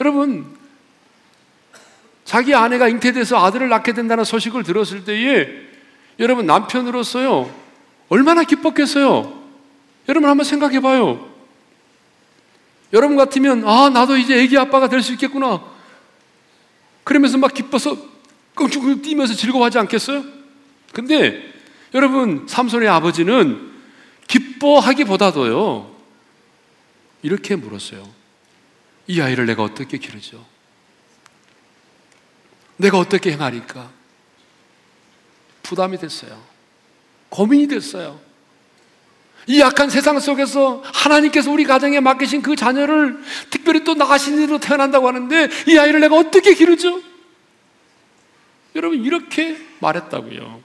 여러분, 0.00 0.56
자기 2.24 2.54
아내가 2.54 2.88
잉태돼서 2.88 3.44
아들을 3.44 3.68
낳게 3.68 3.92
된다는 3.92 4.24
소식을 4.24 4.62
들었을 4.62 5.04
때에 5.04 5.48
여러분 6.20 6.46
남편으로서요 6.46 7.52
얼마나 8.08 8.44
기뻤겠어요. 8.44 9.40
여러분 10.08 10.28
한번 10.28 10.44
생각해 10.44 10.80
봐요. 10.80 11.28
여러분 12.92 13.16
같으면 13.16 13.66
아 13.66 13.90
나도 13.90 14.16
이제 14.16 14.40
아기 14.40 14.56
아빠가 14.56 14.88
될 14.88 15.02
수 15.02 15.12
있겠구나. 15.12 15.60
그러면서 17.02 17.38
막 17.38 17.52
기뻐서 17.52 17.96
끙충 18.60 19.00
뛰면서 19.00 19.34
즐거워하지 19.34 19.78
않겠어요? 19.78 20.22
근데 20.92 21.42
여러분 21.94 22.46
삼손의 22.46 22.88
아버지는 22.88 23.70
기뻐하기보다도요 24.28 25.96
이렇게 27.22 27.56
물었어요. 27.56 28.06
이 29.06 29.20
아이를 29.20 29.46
내가 29.46 29.62
어떻게 29.62 29.98
기르죠? 29.98 30.44
내가 32.76 32.98
어떻게 32.98 33.32
행하리까? 33.32 33.90
부담이 35.62 35.98
됐어요. 35.98 36.40
고민이 37.30 37.66
됐어요. 37.66 38.20
이 39.46 39.60
약한 39.60 39.88
세상 39.88 40.20
속에서 40.20 40.82
하나님께서 40.84 41.50
우리 41.50 41.64
가정에 41.64 42.00
맡기신 42.00 42.42
그 42.42 42.56
자녀를 42.56 43.20
특별히 43.48 43.84
또 43.84 43.94
나가신 43.94 44.40
일로 44.42 44.58
태어난다고 44.58 45.08
하는데 45.08 45.48
이 45.66 45.78
아이를 45.78 46.00
내가 46.00 46.16
어떻게 46.16 46.54
기르죠? 46.54 47.09
여러분, 48.74 49.04
이렇게 49.04 49.56
말했다고요. 49.80 50.60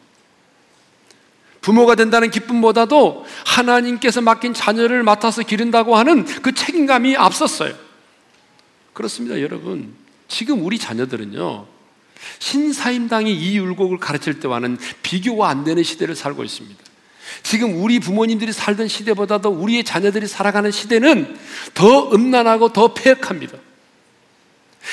부모가 1.61 1.95
된다는 1.95 2.29
기쁨보다도 2.29 3.25
하나님께서 3.43 4.21
맡긴 4.21 4.53
자녀를 4.53 5.01
맡아서 5.01 5.41
기른다고 5.41 5.95
하는 5.95 6.25
그 6.25 6.53
책임감이 6.53 7.17
앞섰어요. 7.17 7.73
그렇습니다, 8.93 9.41
여러분. 9.41 9.95
지금 10.27 10.63
우리 10.63 10.77
자녀들은요, 10.77 11.65
신사임당이 12.39 13.33
이 13.33 13.57
율곡을 13.57 13.97
가르칠 13.97 14.39
때와는 14.39 14.77
비교가 15.01 15.49
안 15.49 15.63
되는 15.63 15.81
시대를 15.81 16.15
살고 16.15 16.43
있습니다. 16.43 16.83
지금 17.43 17.81
우리 17.81 17.99
부모님들이 17.99 18.53
살던 18.53 18.87
시대보다도 18.87 19.49
우리의 19.49 19.83
자녀들이 19.83 20.27
살아가는 20.27 20.69
시대는 20.69 21.35
더 21.73 22.11
음란하고 22.13 22.73
더 22.73 22.93
폐역합니다. 22.93 23.57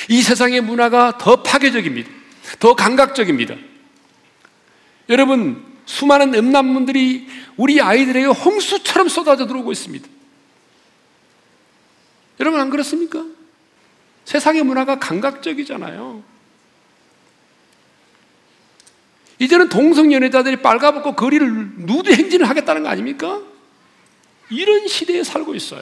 이 0.09 0.21
세상의 0.21 0.61
문화가 0.61 1.17
더 1.19 1.43
파괴적입니다. 1.43 2.09
더 2.59 2.75
감각적입니다. 2.75 3.55
여러분, 5.09 5.63
수많은 5.85 6.33
음란문들이 6.33 7.27
우리 7.57 7.81
아이들에게 7.81 8.27
홍수처럼 8.27 9.09
쏟아져 9.09 9.45
들어오고 9.47 9.71
있습니다. 9.71 10.07
여러분, 12.39 12.59
안 12.59 12.69
그렇습니까? 12.69 13.25
세상의 14.25 14.63
문화가 14.63 14.99
감각적이잖아요. 14.99 16.23
이제는 19.39 19.69
동성연애자들이 19.69 20.61
빨가벗고 20.61 21.15
거리를 21.15 21.71
누드 21.77 22.13
행진을 22.13 22.47
하겠다는 22.47 22.83
거 22.83 22.89
아닙니까? 22.89 23.41
이런 24.49 24.87
시대에 24.87 25.23
살고 25.23 25.55
있어요. 25.55 25.81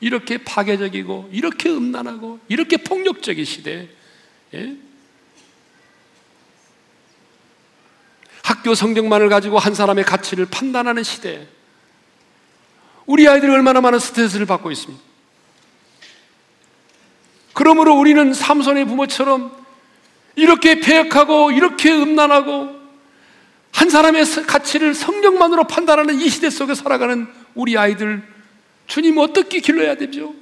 이렇게 0.00 0.38
파괴적이고, 0.38 1.30
이렇게 1.32 1.70
음란하고, 1.70 2.40
이렇게 2.48 2.78
폭력적인 2.78 3.44
시대. 3.44 3.88
예? 4.54 4.76
학교 8.50 8.74
성적만을 8.74 9.28
가지고 9.28 9.60
한 9.60 9.74
사람의 9.74 10.02
가치를 10.02 10.46
판단하는 10.50 11.04
시대. 11.04 11.46
우리 13.06 13.28
아이들이 13.28 13.52
얼마나 13.52 13.80
많은 13.80 14.00
스트레스를 14.00 14.44
받고 14.44 14.72
있습니다. 14.72 15.00
그러므로 17.52 17.94
우리는 17.94 18.34
삼손의 18.34 18.86
부모처럼 18.86 19.52
이렇게 20.34 20.80
폐역하고 20.80 21.52
이렇게 21.52 21.92
음란하고 21.92 22.80
한 23.70 23.88
사람의 23.88 24.24
가치를 24.48 24.94
성령만으로 24.94 25.64
판단하는 25.64 26.20
이 26.20 26.28
시대 26.28 26.50
속에 26.50 26.74
살아가는 26.74 27.28
우리 27.54 27.78
아이들 27.78 28.20
주님 28.88 29.18
어떻게 29.18 29.60
길러야 29.60 29.94
되죠? 29.94 30.34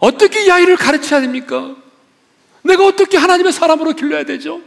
어떻게 0.00 0.44
이 0.44 0.50
아이를 0.50 0.76
가르쳐야 0.76 1.22
됩니까? 1.22 1.76
내가 2.60 2.84
어떻게 2.84 3.16
하나님의 3.16 3.52
사람으로 3.52 3.92
길러야 3.94 4.24
되죠? 4.24 4.60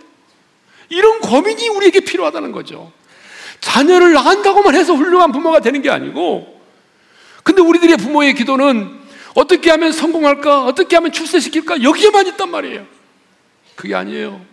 이런 0.89 1.19
고민이 1.19 1.69
우리에게 1.69 2.01
필요하다는 2.01 2.51
거죠. 2.51 2.91
자녀를 3.61 4.13
낳는다고만 4.13 4.75
해서 4.75 4.93
훌륭한 4.93 5.31
부모가 5.31 5.59
되는 5.59 5.81
게 5.81 5.89
아니고, 5.89 6.61
근데 7.43 7.61
우리들의 7.61 7.97
부모의 7.97 8.33
기도는 8.35 8.99
어떻게 9.35 9.69
하면 9.71 9.91
성공할까? 9.91 10.65
어떻게 10.65 10.95
하면 10.95 11.11
출세시킬까? 11.11 11.83
여기에만 11.83 12.27
있단 12.27 12.49
말이에요. 12.49 12.85
그게 13.75 13.93
아니에요. 13.95 14.43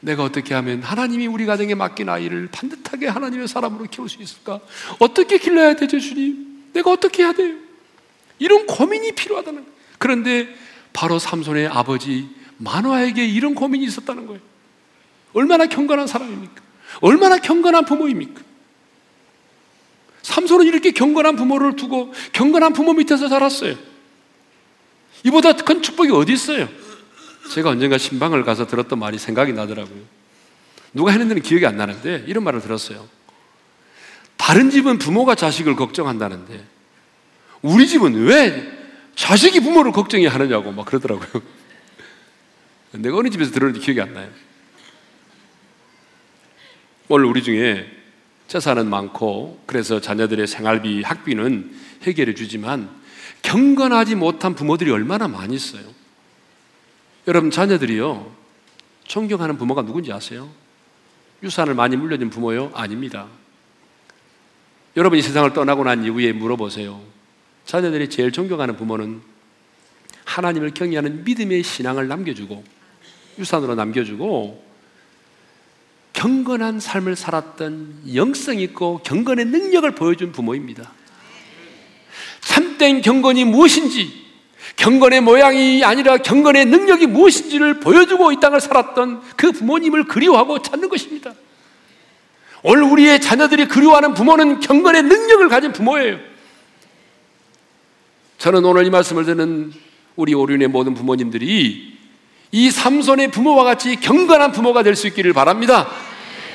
내가 0.00 0.24
어떻게 0.24 0.54
하면 0.54 0.82
하나님이 0.82 1.26
우리 1.28 1.46
가정에 1.46 1.74
맡긴 1.74 2.08
아이를 2.08 2.48
반듯하게 2.50 3.06
하나님의 3.06 3.46
사람으로 3.46 3.84
키울 3.84 4.08
수 4.08 4.20
있을까? 4.20 4.60
어떻게 4.98 5.38
길러야 5.38 5.74
되죠, 5.76 6.00
주님? 6.00 6.64
내가 6.72 6.90
어떻게 6.90 7.22
해야 7.22 7.32
돼요? 7.32 7.54
이런 8.38 8.66
고민이 8.66 9.12
필요하다는 9.12 9.60
거예요. 9.60 9.72
그런데 9.98 10.48
바로 10.92 11.18
삼손의 11.18 11.68
아버지 11.68 12.28
만화에게 12.56 13.24
이런 13.24 13.54
고민이 13.54 13.84
있었다는 13.84 14.26
거예요. 14.26 14.40
얼마나 15.32 15.66
경건한 15.66 16.06
사람입니까? 16.06 16.62
얼마나 17.00 17.38
경건한 17.38 17.84
부모입니까? 17.84 18.42
삼손은 20.22 20.66
이렇게 20.66 20.92
경건한 20.92 21.36
부모를 21.36 21.76
두고 21.76 22.12
경건한 22.32 22.72
부모 22.72 22.92
밑에서 22.92 23.28
자랐어요. 23.28 23.76
이보다 25.24 25.52
큰 25.52 25.82
축복이 25.82 26.10
어디 26.12 26.32
있어요? 26.32 26.68
제가 27.52 27.70
언젠가 27.70 27.98
신방을 27.98 28.44
가서 28.44 28.66
들었던 28.66 28.98
말이 28.98 29.18
생각이 29.18 29.52
나더라고요. 29.52 30.00
누가 30.94 31.10
했는지는 31.10 31.42
기억이 31.42 31.66
안 31.66 31.76
나는데 31.76 32.24
이런 32.26 32.44
말을 32.44 32.60
들었어요. 32.60 33.08
다른 34.36 34.70
집은 34.70 34.98
부모가 34.98 35.34
자식을 35.34 35.76
걱정한다는데 35.76 36.64
우리 37.62 37.86
집은 37.86 38.14
왜 38.26 38.70
자식이 39.14 39.60
부모를 39.60 39.92
걱정해 39.92 40.26
하느냐고 40.26 40.72
막 40.72 40.86
그러더라고요. 40.86 41.42
내가 42.92 43.16
어느 43.16 43.28
집에서 43.30 43.52
들었는지 43.52 43.84
기억이 43.84 44.00
안 44.00 44.14
나요. 44.14 44.28
오늘 47.14 47.26
우리 47.26 47.42
중에 47.42 47.86
재산은 48.48 48.88
많고 48.88 49.62
그래서 49.66 50.00
자녀들의 50.00 50.46
생활비, 50.46 51.02
학비는 51.02 51.70
해결해 52.04 52.32
주지만 52.32 52.88
경건하지 53.42 54.14
못한 54.14 54.54
부모들이 54.54 54.90
얼마나 54.90 55.28
많이 55.28 55.54
있어요. 55.54 55.82
여러분 57.28 57.50
자녀들이요 57.50 58.34
존경하는 59.04 59.58
부모가 59.58 59.82
누군지 59.82 60.10
아세요? 60.10 60.48
유산을 61.42 61.74
많이 61.74 61.98
물려준 61.98 62.30
부모요? 62.30 62.72
아닙니다. 62.72 63.26
여러분이 64.96 65.20
세상을 65.20 65.52
떠나고 65.52 65.84
난 65.84 66.04
이후에 66.04 66.32
물어보세요. 66.32 66.98
자녀들이 67.66 68.08
제일 68.08 68.32
존경하는 68.32 68.78
부모는 68.78 69.20
하나님을 70.24 70.72
경외하는 70.72 71.24
믿음의 71.24 71.62
신앙을 71.62 72.08
남겨주고 72.08 72.64
유산으로 73.38 73.74
남겨주고 73.74 74.71
경건한 76.12 76.80
삶을 76.80 77.16
살았던 77.16 78.14
영성 78.14 78.58
있고 78.58 79.00
경건의 79.02 79.46
능력을 79.46 79.90
보여준 79.92 80.32
부모입니다. 80.32 80.92
참된 82.40 83.00
경건이 83.00 83.44
무엇인지 83.44 84.22
경건의 84.76 85.20
모양이 85.20 85.84
아니라 85.84 86.18
경건의 86.18 86.66
능력이 86.66 87.06
무엇인지를 87.06 87.80
보여주고 87.80 88.32
이 88.32 88.40
땅을 88.40 88.60
살았던 88.60 89.22
그 89.36 89.52
부모님을 89.52 90.04
그리워하고 90.04 90.62
찾는 90.62 90.88
것입니다. 90.88 91.34
오늘 92.62 92.84
우리의 92.84 93.20
자녀들이 93.20 93.66
그리워하는 93.66 94.14
부모는 94.14 94.60
경건의 94.60 95.02
능력을 95.02 95.48
가진 95.48 95.72
부모예요. 95.72 96.18
저는 98.38 98.64
오늘 98.64 98.86
이 98.86 98.90
말씀을 98.90 99.24
듣는 99.24 99.72
우리 100.16 100.34
오륜의 100.34 100.68
모든 100.68 100.94
부모님들이 100.94 101.91
이 102.52 102.70
삼손의 102.70 103.30
부모와 103.30 103.64
같이 103.64 103.96
경건한 103.96 104.52
부모가 104.52 104.82
될 104.82 104.94
수 104.94 105.06
있기를 105.08 105.32
바랍니다. 105.32 105.88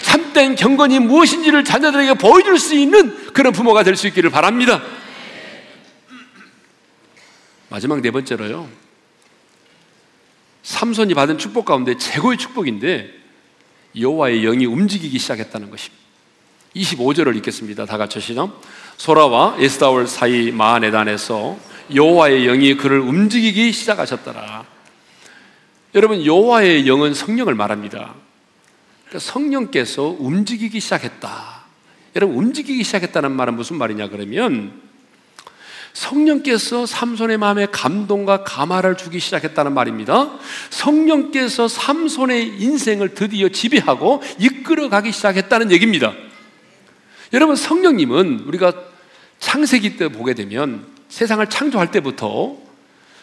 참된 0.01 0.55
경건이 0.55 0.99
무엇인지를 0.99 1.63
자녀들에게 1.63 2.13
보여줄 2.13 2.60
수 2.60 2.75
있는 2.75 3.33
그런 3.33 3.51
부모가 3.51 3.83
될 3.83 3.95
수 3.95 4.07
있기를 4.07 4.29
바랍니다. 4.29 4.81
마지막 7.69 7.99
네 7.99 8.12
번째로요. 8.12 8.69
삼손이 10.62 11.15
받은 11.15 11.38
축복 11.39 11.65
가운데 11.65 11.97
최고의 11.97 12.38
축복인데 12.38 13.12
여호와의 13.99 14.41
영이 14.43 14.65
움직이기 14.65 15.17
시작했다는 15.17 15.71
것입니다. 15.71 15.97
25절을 16.75 17.36
읽겠습니다. 17.38 17.86
다 17.86 17.97
같이 17.97 18.19
시작. 18.19 18.62
소라와 18.97 19.55
에스다올 19.60 20.05
사이 20.07 20.51
마하네단에서 20.51 21.57
여호와의 21.95 22.45
영이 22.45 22.75
그를 22.77 22.99
움직이기 22.99 23.71
시작하셨더라. 23.71 24.76
여러분 25.97 26.23
여호와의 26.23 26.88
영은 26.88 27.15
성령을 27.15 27.55
말합니다. 27.55 28.13
그러니까 29.07 29.19
성령께서 29.19 30.15
움직이기 30.19 30.79
시작했다. 30.79 31.63
여러분 32.15 32.38
움직이기 32.38 32.83
시작했다는 32.83 33.31
말은 33.31 33.55
무슨 33.55 33.79
말이냐 33.79 34.10
그러면 34.10 34.79
성령께서 35.93 36.86
삼손의 36.86 37.39
마음에 37.39 37.65
감동과 37.65 38.43
감화를 38.43 38.95
주기 38.95 39.19
시작했다는 39.19 39.73
말입니다. 39.73 40.38
성령께서 40.69 41.67
삼손의 41.67 42.62
인생을 42.62 43.15
드디어 43.15 43.49
지배하고 43.49 44.21
이끌어가기 44.38 45.12
시작했다는 45.12 45.71
얘기입니다. 45.71 46.13
여러분, 47.33 47.55
성령님은 47.55 48.43
우리가 48.45 48.71
창세기 49.39 49.97
때 49.97 50.10
보게 50.10 50.36
되면 50.36 50.86
세상을 51.10 51.43
창조할 51.49 51.89
때부터 51.89 52.66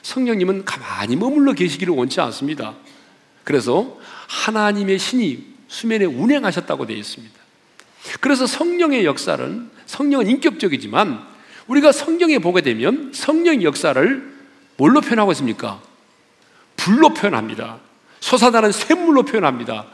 성령님은 0.05 0.67
가만히 0.67 1.17
머물러 1.17 1.55
계시기를 1.55 1.95
원치 1.95 2.21
않습니다. 2.21 2.75
그래서 3.43 3.99
하나님의 4.29 4.99
신이 4.99 5.55
수면에 5.67 6.05
운행하셨다고 6.05 6.87
되어 6.87 6.97
있습니다. 6.97 7.35
그래서 8.21 8.47
성령의 8.47 9.07
역사는 9.07 9.71
성령은 9.87 10.29
인격적이지만 10.29 11.27
우리가 11.67 11.91
성경에 11.91 12.39
보게 12.39 12.61
되면 12.61 13.13
성령 13.15 13.63
역사를 13.63 14.35
뭘로 14.77 15.01
표현하고 15.01 15.33
있습니까? 15.33 15.81
불로 16.77 17.15
표현합니다. 17.15 17.79
솟아나는 18.21 18.73
샘물로 18.73 19.23
표현합니다. 19.23 19.87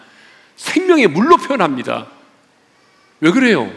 생명의 0.56 1.06
물로 1.06 1.36
표현합니다. 1.36 2.08
왜 3.20 3.30
그래요? 3.30 3.72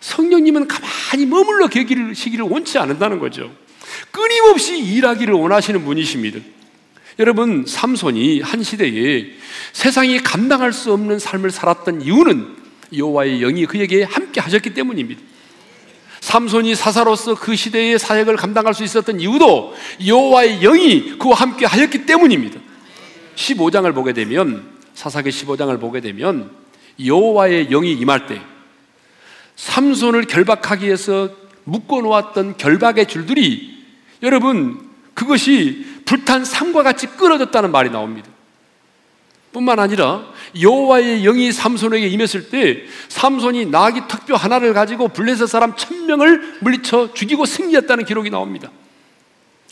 성령님은 0.00 0.66
가만히 0.66 1.26
머물러 1.26 1.68
계시기를 1.68 2.46
원치 2.46 2.78
않는다는 2.78 3.18
거죠. 3.18 3.52
끊임없이 4.10 4.78
일하기를 4.78 5.34
원하시는 5.34 5.84
분이십니다. 5.84 6.40
여러분, 7.18 7.64
삼손이 7.66 8.40
한 8.40 8.62
시대에 8.62 9.26
세상이 9.72 10.22
감당할 10.22 10.72
수 10.72 10.92
없는 10.92 11.18
삶을 11.18 11.50
살았던 11.50 12.02
이유는 12.02 12.56
여호와의 12.96 13.40
영이 13.40 13.66
그에게 13.66 14.04
함께 14.04 14.40
하셨기 14.40 14.74
때문입니다. 14.74 15.20
삼손이 16.20 16.74
사사로서 16.74 17.34
그 17.34 17.56
시대의 17.56 17.98
사역을 17.98 18.36
감당할 18.36 18.74
수 18.74 18.84
있었던 18.84 19.20
이유도 19.20 19.74
여호와의 20.04 20.60
영이 20.60 21.18
그와 21.18 21.34
함께 21.34 21.66
하였기 21.66 22.06
때문입니다. 22.06 22.60
15장을 23.36 23.92
보게 23.94 24.12
되면 24.12 24.68
사사기 24.94 25.30
15장을 25.30 25.78
보게 25.80 26.00
되면 26.00 26.50
여호와의 27.04 27.68
영이 27.68 27.92
임할 27.92 28.26
때 28.26 28.40
삼손을 29.56 30.24
결박하기 30.24 30.86
위해서 30.86 31.30
묶어 31.64 32.00
놓았던 32.00 32.56
결박의 32.56 33.06
줄들이 33.06 33.77
여러분 34.22 34.88
그것이 35.14 35.84
불탄 36.04 36.44
상과 36.44 36.82
같이 36.82 37.06
끊어졌다는 37.06 37.70
말이 37.70 37.90
나옵니다. 37.90 38.28
뿐만 39.52 39.78
아니라 39.78 40.24
여호와의 40.60 41.22
영이 41.22 41.52
삼손에게 41.52 42.06
임했을 42.06 42.50
때 42.50 42.84
삼손이 43.08 43.66
나귀 43.66 44.02
턱뼈 44.08 44.36
하나를 44.36 44.74
가지고 44.74 45.08
블레셋 45.08 45.48
사람 45.48 45.74
천 45.76 46.06
명을 46.06 46.58
물리쳐 46.60 47.14
죽이고 47.14 47.46
승리했다는 47.46 48.04
기록이 48.04 48.30
나옵니다. 48.30 48.70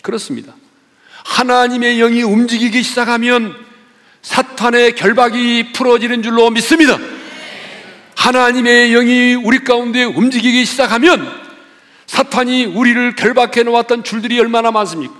그렇습니다. 0.03 0.55
하나님의 1.25 1.99
영이 1.99 2.23
움직이기 2.23 2.83
시작하면 2.83 3.55
사탄의 4.23 4.95
결박이 4.95 5.73
풀어지는 5.73 6.23
줄로 6.23 6.51
믿습니다. 6.51 6.99
하나님의 8.17 8.91
영이 8.91 9.35
우리 9.35 9.59
가운데 9.61 10.05
움직이기 10.05 10.65
시작하면 10.65 11.46
사탄이 12.07 12.67
우리를 12.67 13.17
결박해 13.17 13.63
놓았던 13.65 14.05
줄들이 14.05 14.39
얼마나 14.39 14.71
많습니까? 14.71 15.15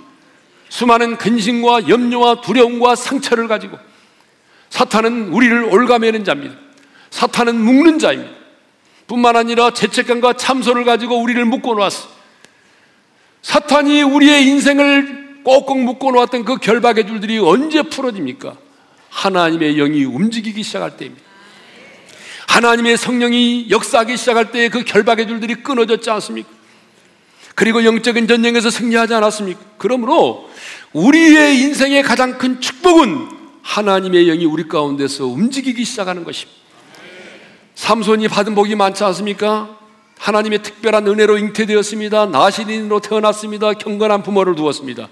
수많은 0.69 1.17
근심과 1.17 1.87
염려와 1.87 2.41
두려움과 2.41 2.95
상처를 2.95 3.47
가지고 3.47 3.77
사탄은 4.69 5.29
우리를 5.29 5.63
올가매는 5.63 6.23
자입니다. 6.23 6.55
사탄은 7.09 7.55
묶는 7.55 7.99
자입니다. 7.99 8.31
뿐만 9.07 9.37
아니라 9.37 9.71
죄책감과 9.71 10.33
참소를 10.33 10.83
가지고 10.83 11.21
우리를 11.21 11.43
묶어 11.45 11.73
놓았어. 11.73 12.09
사탄이 13.41 14.01
우리의 14.01 14.45
인생을 14.47 15.41
꼭꼭 15.43 15.79
묶어 15.79 16.11
놓았던 16.11 16.43
그 16.43 16.57
결박의 16.57 17.07
줄들이 17.07 17.39
언제 17.39 17.81
풀어집니까? 17.81 18.57
하나님의 19.09 19.75
영이 19.75 20.03
움직이기 20.03 20.61
시작할 20.63 20.97
때입니다. 20.97 21.23
하나님의 22.47 22.97
성령이 22.97 23.67
역사하기 23.69 24.17
시작할 24.17 24.51
때 24.51 24.67
그 24.67 24.83
결박의 24.83 25.27
줄들이 25.27 25.55
끊어졌지 25.55 26.09
않습니까? 26.09 26.56
그리고 27.57 27.83
영적인 27.83 28.27
전쟁에서 28.27 28.69
승리하지 28.69 29.15
않았습니까? 29.15 29.59
그러므로 29.79 30.47
우리의 30.93 31.57
인생의 31.57 32.03
가장 32.03 32.37
큰 32.37 32.61
축복은 32.61 33.29
하나님의 33.63 34.27
영이 34.27 34.45
우리 34.45 34.67
가운데서 34.67 35.25
움직이기 35.25 35.83
시작하는 35.83 36.23
것입니다. 36.23 36.55
삼손이 37.73 38.27
받은 38.27 38.53
복이 38.53 38.75
많지 38.75 39.03
않습니까? 39.05 39.75
하나님의 40.19 40.61
특별한 40.61 41.07
은혜로 41.07 41.39
잉태되었습니다. 41.39 42.27
나시린으로 42.27 42.99
태어났습니다. 42.99 43.73
경건한 43.73 44.21
부모를 44.21 44.53
두었습니다. 44.53 45.07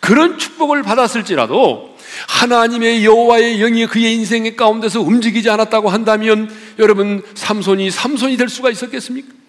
그런 0.00 0.36
축복을 0.36 0.82
받았을지라도 0.82 1.96
하나님의 2.28 3.06
여호와의 3.06 3.56
영이 3.56 3.86
그의 3.86 4.12
인생의 4.16 4.54
가운데서 4.56 5.00
움직이지 5.00 5.48
않았다고 5.48 5.88
한다면 5.88 6.54
여러분 6.78 7.22
삼손이 7.34 7.90
삼손이 7.90 8.36
될 8.36 8.50
수가 8.50 8.68
있었겠습니까? 8.68 9.45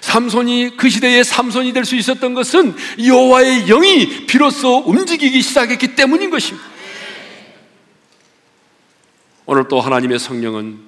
삼손이 0.00 0.76
그 0.76 0.88
시대에 0.88 1.22
삼손이 1.22 1.72
될 1.72 1.84
수 1.84 1.96
있었던 1.96 2.34
것은 2.34 2.74
여호와의 3.04 3.66
영이 3.66 4.26
비로소 4.26 4.78
움직이기 4.86 5.42
시작했기 5.42 5.96
때문인 5.96 6.30
것입니다. 6.30 6.66
오늘 9.46 9.66
또 9.68 9.80
하나님의 9.80 10.18
성령은 10.18 10.78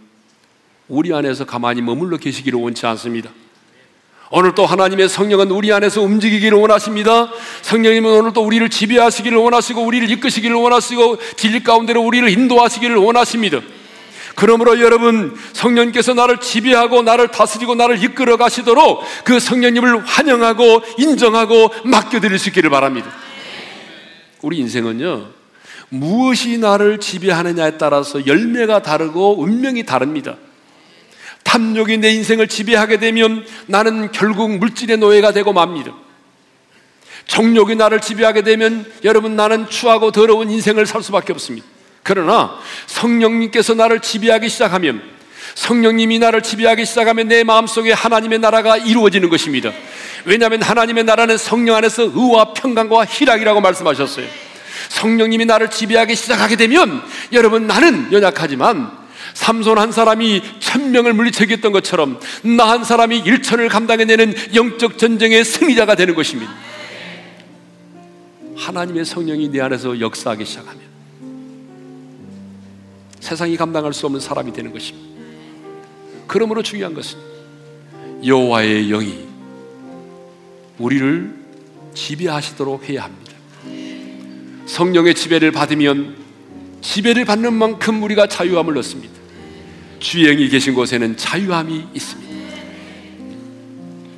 우리 0.89 1.13
안에서 1.13 1.45
가만히 1.45 1.83
머물러 1.83 2.19
계시기를 2.19 2.61
원치 2.61 2.87
않습니다. 2.87 3.31
오늘 4.31 4.55
또 4.55 4.65
하나님의 4.65 5.09
성령은 5.09 5.51
우리 5.51 5.73
안에서 5.73 6.01
움직이기를 6.03 6.57
원하십니다. 6.57 7.31
성령님은 7.63 8.11
오늘 8.11 8.33
또 8.33 8.43
우리를 8.43 8.69
지배하시기를 8.71 9.37
원하시고 9.37 9.83
우리를 9.83 10.11
이끄시기를 10.11 10.57
원하시고 10.57 11.19
진리 11.37 11.63
가운데로 11.63 12.01
우리를 12.01 12.29
인도하시기를 12.29 12.97
원하십니다. 12.97 13.61
그러므로 14.35 14.81
여러분 14.81 15.37
성령님께서 15.53 16.15
나를 16.15 16.39
지배하고 16.39 17.03
나를 17.03 17.29
다스리고 17.29 17.75
나를 17.75 18.03
이끌어 18.03 18.37
가시도록 18.37 19.03
그 19.25 19.39
성령님을 19.39 20.07
환영하고 20.07 20.83
인정하고 20.99 21.71
맡겨드릴 21.85 22.39
수 22.39 22.49
있기를 22.49 22.71
바랍니다. 22.71 23.11
우리 24.43 24.59
인생은요 24.59 25.29
무엇이 25.89 26.59
나를 26.59 26.99
지배하느냐에 26.99 27.77
따라서 27.77 28.27
열매가 28.27 28.83
다르고 28.83 29.41
운명이 29.41 29.85
다릅니다. 29.85 30.37
탐욕이 31.45 31.99
내 31.99 32.13
인생을 32.13 32.49
지배하게 32.49 32.99
되면 32.99 33.45
나는 33.67 34.11
결국 34.13 34.57
물질의 34.57 34.97
노예가 34.97 35.33
되고 35.33 35.53
맙니다. 35.53 35.93
정욕이 37.27 37.77
나를 37.77 38.01
지배하게 38.01 38.43
되면 38.43 38.91
여러분 39.05 39.37
나는 39.37 39.69
추하고 39.69 40.11
더러운 40.11 40.51
인생을 40.51 40.87
살 40.87 41.03
수밖에 41.03 41.33
없습니다. 41.33 41.67
그러나 42.03 42.59
성령님께서 42.87 43.75
나를 43.75 44.01
지배하기 44.01 44.49
시작하면 44.49 45.03
성령님이 45.55 46.19
나를 46.19 46.43
지배하기 46.43 46.85
시작하면 46.87 47.29
내 47.29 47.45
마음속에 47.45 47.93
하나님의 47.93 48.39
나라가 48.39 48.77
이루어지는 48.77 49.29
것입니다. 49.29 49.71
왜냐하면 50.25 50.63
하나님의 50.63 51.05
나라는 51.05 51.37
성령 51.37 51.77
안에서 51.77 52.05
의와 52.05 52.55
평강과 52.55 53.05
희락이라고 53.05 53.61
말씀하셨어요. 53.61 54.27
성령님이 54.89 55.45
나를 55.45 55.71
지배하기 55.71 56.15
시작하게 56.17 56.57
되면 56.57 57.03
여러분 57.33 57.67
나는 57.67 58.13
연약하지만 58.13 58.91
삼손 59.35 59.79
한 59.79 59.93
사람이 59.93 60.43
천명을 60.61 61.13
물리쳐겼던 61.13 61.73
것처럼 61.73 62.21
나 62.43 62.71
한 62.71 62.85
사람이 62.85 63.19
일천을 63.19 63.69
감당해내는 63.69 64.35
영적 64.55 64.99
전쟁의 64.99 65.45
승리자가 65.45 65.95
되는 65.95 66.15
것입니다. 66.15 66.53
하나님의 68.57 69.05
성령이 69.05 69.49
내 69.49 69.61
안에서 69.61 69.99
역사하기 70.01 70.45
시작하면 70.45 70.82
세상이 73.23 73.57
감당할 73.57 73.95
수 73.95 74.05
없는 74.07 74.21
사람이 74.21 74.53
되는 74.53 74.73
것입니다. 74.73 75.09
그러므로 76.27 76.61
중요한 76.61 76.93
것은 76.93 77.19
여호와의 78.27 78.89
영이 78.89 79.29
우리를 80.79 81.33
지배하시도록 81.95 82.89
해야 82.89 83.05
합니다. 83.05 83.33
성령의 84.67 85.15
지배를 85.15 85.53
받으면 85.53 86.17
지배를 86.81 87.25
받는 87.25 87.55
만큼 87.55 88.03
우리가 88.03 88.27
자유함을 88.27 88.77
얻습니다. 88.79 89.15
주영이 90.01 90.49
계신 90.49 90.75
곳에는 90.75 91.17
자유함이 91.17 91.87
있습니다. 91.95 92.33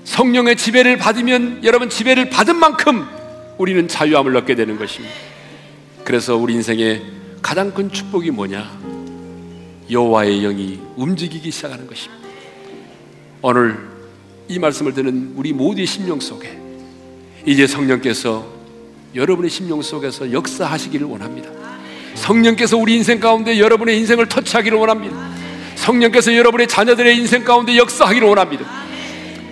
성령의 0.05 0.57
지배를 0.57 0.96
받으면 0.96 1.62
여러분 1.62 1.90
지배를 1.90 2.30
받은 2.30 2.57
만큼 2.57 3.05
우리는 3.59 3.86
자유함을 3.86 4.34
얻게 4.34 4.55
되는 4.55 4.78
것입니다. 4.78 5.14
그래서 6.05 6.36
우리 6.36 6.55
인생의 6.55 7.02
가장 7.42 7.70
큰 7.74 7.92
축복이 7.92 8.30
뭐냐? 8.30 8.93
여호와의 9.91 10.41
영이 10.41 10.80
움직이기 10.97 11.51
시작하는 11.51 11.87
것입니다. 11.87 12.28
오늘 13.43 13.78
이 14.49 14.59
말씀을 14.59 14.95
듣는 14.95 15.32
우리 15.37 15.53
모두의 15.53 15.87
심령 15.87 16.20
속에 16.20 16.59
이제 17.47 17.66
성령께서 17.66 18.47
여러분의 19.14 19.51
심령 19.51 19.82
속에서 19.82 20.32
역사하시기를 20.32 21.07
원합니다. 21.07 21.51
성령께서 22.14 22.76
우리 22.76 22.97
인생 22.97 23.20
가운데 23.20 23.59
여러분의 23.59 23.99
인생을 23.99 24.28
터치하기를 24.28 24.78
원합니다. 24.78 25.30
성령께서 25.76 26.35
여러분의 26.35 26.68
자녀들의 26.68 27.16
인생 27.18 27.45
가운데 27.45 27.76
역사하기를 27.76 28.26
원합니다. 28.26 28.64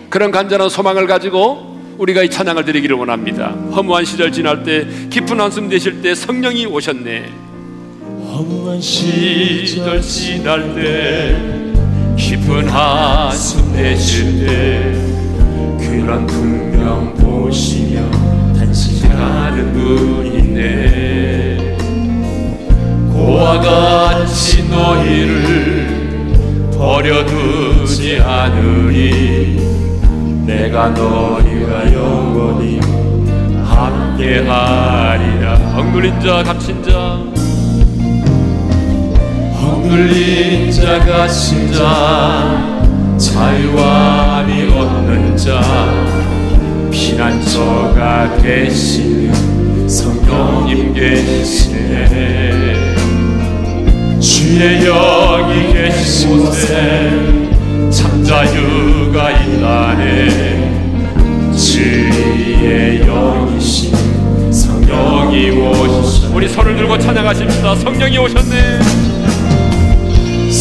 그런 0.08 0.30
간절한 0.30 0.68
소망을 0.68 1.06
가지고 1.06 1.72
우리가 1.98 2.22
이 2.22 2.30
찬양을 2.30 2.64
드리기를 2.64 2.96
원합니다. 2.96 3.50
허무한 3.74 4.04
시절 4.04 4.32
지날 4.32 4.62
때 4.62 4.86
깊은 5.10 5.38
한숨 5.40 5.68
되실 5.68 6.00
때 6.02 6.14
성령이 6.14 6.66
오셨네. 6.66 7.51
허무한 8.32 8.80
시절 8.80 10.00
지날 10.00 10.74
때 10.74 11.36
깊은 12.16 12.66
한숨 12.66 13.70
되실 13.74 14.46
때 14.46 14.94
그런 15.78 16.26
풍경 16.26 17.14
보시며 17.14 18.00
단식하는 18.56 19.74
분이네. 19.74 21.76
고와 23.12 23.60
같이 23.60 24.66
너희를 24.66 26.32
버려두지 26.72 28.18
않으리. 28.18 29.60
내가 30.46 30.88
너희와 30.88 31.92
영원히 31.92 32.80
함께하리라. 33.62 35.74
억눌린 35.76 36.18
자 36.20 36.42
갇힌 36.42 36.82
자 36.82 37.31
억눌린 39.72 40.70
자 40.70 40.98
갇힌 40.98 41.72
자 41.72 42.78
자유함이 43.16 44.70
없는 44.70 45.34
자 45.36 45.62
피난처가 46.90 48.36
되시는 48.42 49.88
성령님 49.88 50.92
계시네 50.92 52.74
주의 54.20 54.84
영이 54.84 55.72
계신 55.72 56.38
곳에 56.38 57.10
참 57.90 58.22
자유가 58.22 59.30
있다네 59.30 60.72
주의 61.56 63.00
영이신 63.06 64.52
성령이 64.52 65.50
오셨네 65.50 66.34
우리 66.34 66.48
손을 66.48 66.76
들고 66.76 66.98
찬양하십시다. 66.98 67.74
성령이 67.76 68.18
오셨네. 68.18 68.78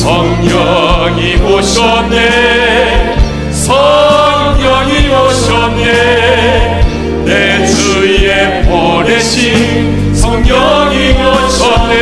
성령이 0.02 1.36
오셨네. 1.44 3.16
성령이 3.52 5.10
오셨네. 5.10 5.84
내 7.24 7.64
주에 7.68 8.64
보내신 8.64 10.16
성령이 10.16 11.12
오셨네. 11.12 11.94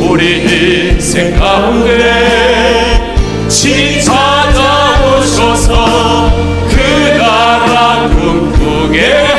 우리 0.00 0.90
인생 0.90 1.38
가운데 1.38 3.14
지 3.48 4.02
찾아오셔서. 4.02 5.72
그 6.68 6.74
나라 7.16 8.08
꿈꾸게 8.08 9.33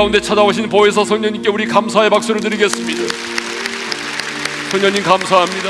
가운데 0.00 0.18
찾아오신 0.18 0.70
보혜사 0.70 1.04
성령님께 1.04 1.50
우리 1.50 1.66
감사의 1.66 2.08
박수를 2.08 2.40
드리겠습니다. 2.40 3.02
성령님 4.70 5.02
감사합니다. 5.02 5.68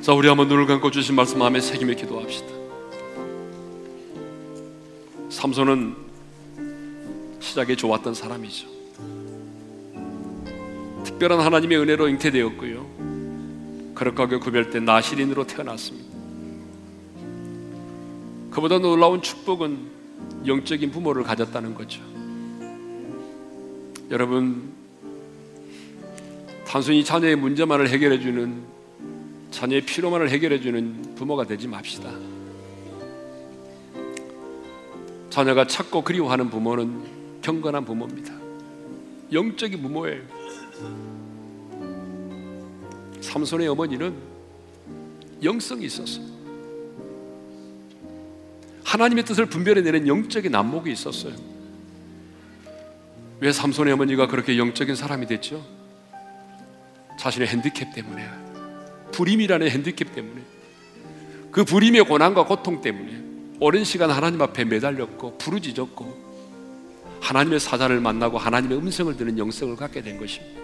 자, 0.00 0.12
우리 0.12 0.28
한번 0.28 0.46
눈을 0.46 0.66
감고 0.66 0.92
주신 0.92 1.16
말씀 1.16 1.40
마음에 1.40 1.60
새기며 1.60 1.94
기도합시다. 1.94 2.46
삼손은 5.30 5.96
시작에 7.40 7.74
좋았던 7.74 8.14
사람이죠. 8.14 8.68
특별한 11.02 11.40
하나님의 11.40 11.76
은혜로 11.76 12.08
잉태되었고요. 12.08 13.94
거룩하게 13.96 14.36
구별된 14.36 14.84
나시린으로 14.84 15.44
태어났습니다. 15.44 16.07
그보다 18.50 18.78
놀라운 18.78 19.22
축복은 19.22 19.98
영적인 20.46 20.90
부모를 20.90 21.22
가졌다는 21.22 21.74
거죠. 21.74 22.02
여러분, 24.10 24.72
단순히 26.66 27.04
자녀의 27.04 27.36
문제만을 27.36 27.88
해결해 27.88 28.18
주는 28.20 28.62
자녀의 29.50 29.82
필요만을 29.82 30.30
해결해 30.30 30.60
주는 30.60 31.14
부모가 31.14 31.44
되지 31.44 31.66
맙시다. 31.66 32.10
자녀가 35.30 35.66
찾고 35.66 36.02
그리워하는 36.02 36.50
부모는 36.50 37.40
경건한 37.42 37.84
부모입니다. 37.84 38.34
영적인 39.32 39.82
부모예요. 39.82 40.22
삼손의 43.20 43.68
어머니는 43.68 44.14
영성이 45.42 45.86
있었어요. 45.86 46.37
하나님의 48.88 49.24
뜻을 49.26 49.44
분별해내는 49.44 50.08
영적인 50.08 50.54
안목이 50.54 50.90
있었어요. 50.90 51.34
왜 53.40 53.52
삼손의 53.52 53.92
어머니가 53.92 54.28
그렇게 54.28 54.56
영적인 54.56 54.94
사람이 54.94 55.26
됐죠? 55.26 55.62
자신의 57.20 57.48
핸디캡 57.48 57.92
때문에 57.94 58.26
불임이라는 59.12 59.68
핸디캡 59.68 60.06
때문에 60.06 60.40
그 61.50 61.64
불임의 61.64 62.04
고난과 62.04 62.46
고통 62.46 62.80
때문에 62.80 63.22
오랜 63.60 63.84
시간 63.84 64.10
하나님 64.10 64.40
앞에 64.40 64.64
매달렸고 64.64 65.36
부르짖었고 65.36 66.28
하나님의 67.20 67.60
사자를 67.60 68.00
만나고 68.00 68.38
하나님의 68.38 68.78
음성을 68.78 69.14
듣는 69.18 69.36
영성을 69.36 69.76
갖게 69.76 70.00
된 70.00 70.18
것입니다. 70.18 70.62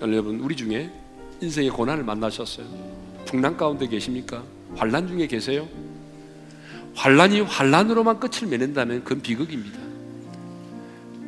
여러분 0.00 0.40
우리 0.40 0.56
중에 0.56 0.90
인생의 1.42 1.68
고난을 1.68 2.02
만나셨어요? 2.02 2.66
풍랑 3.26 3.58
가운데 3.58 3.86
계십니까? 3.86 4.42
환란 4.74 5.06
중에 5.06 5.26
계세요? 5.26 5.68
환란이 6.94 7.40
환란으로만 7.42 8.20
끝을 8.20 8.48
맺는다면 8.48 9.04
그건 9.04 9.22
비극입니다. 9.22 9.78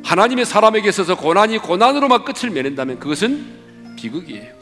하나님의 0.03 0.45
사람에게 0.45 0.89
있어서 0.89 1.17
고난이 1.17 1.57
고난으로만 1.59 2.23
끝을 2.23 2.51
맺는다면 2.51 2.99
그것은 2.99 3.95
비극이에요. 3.95 4.53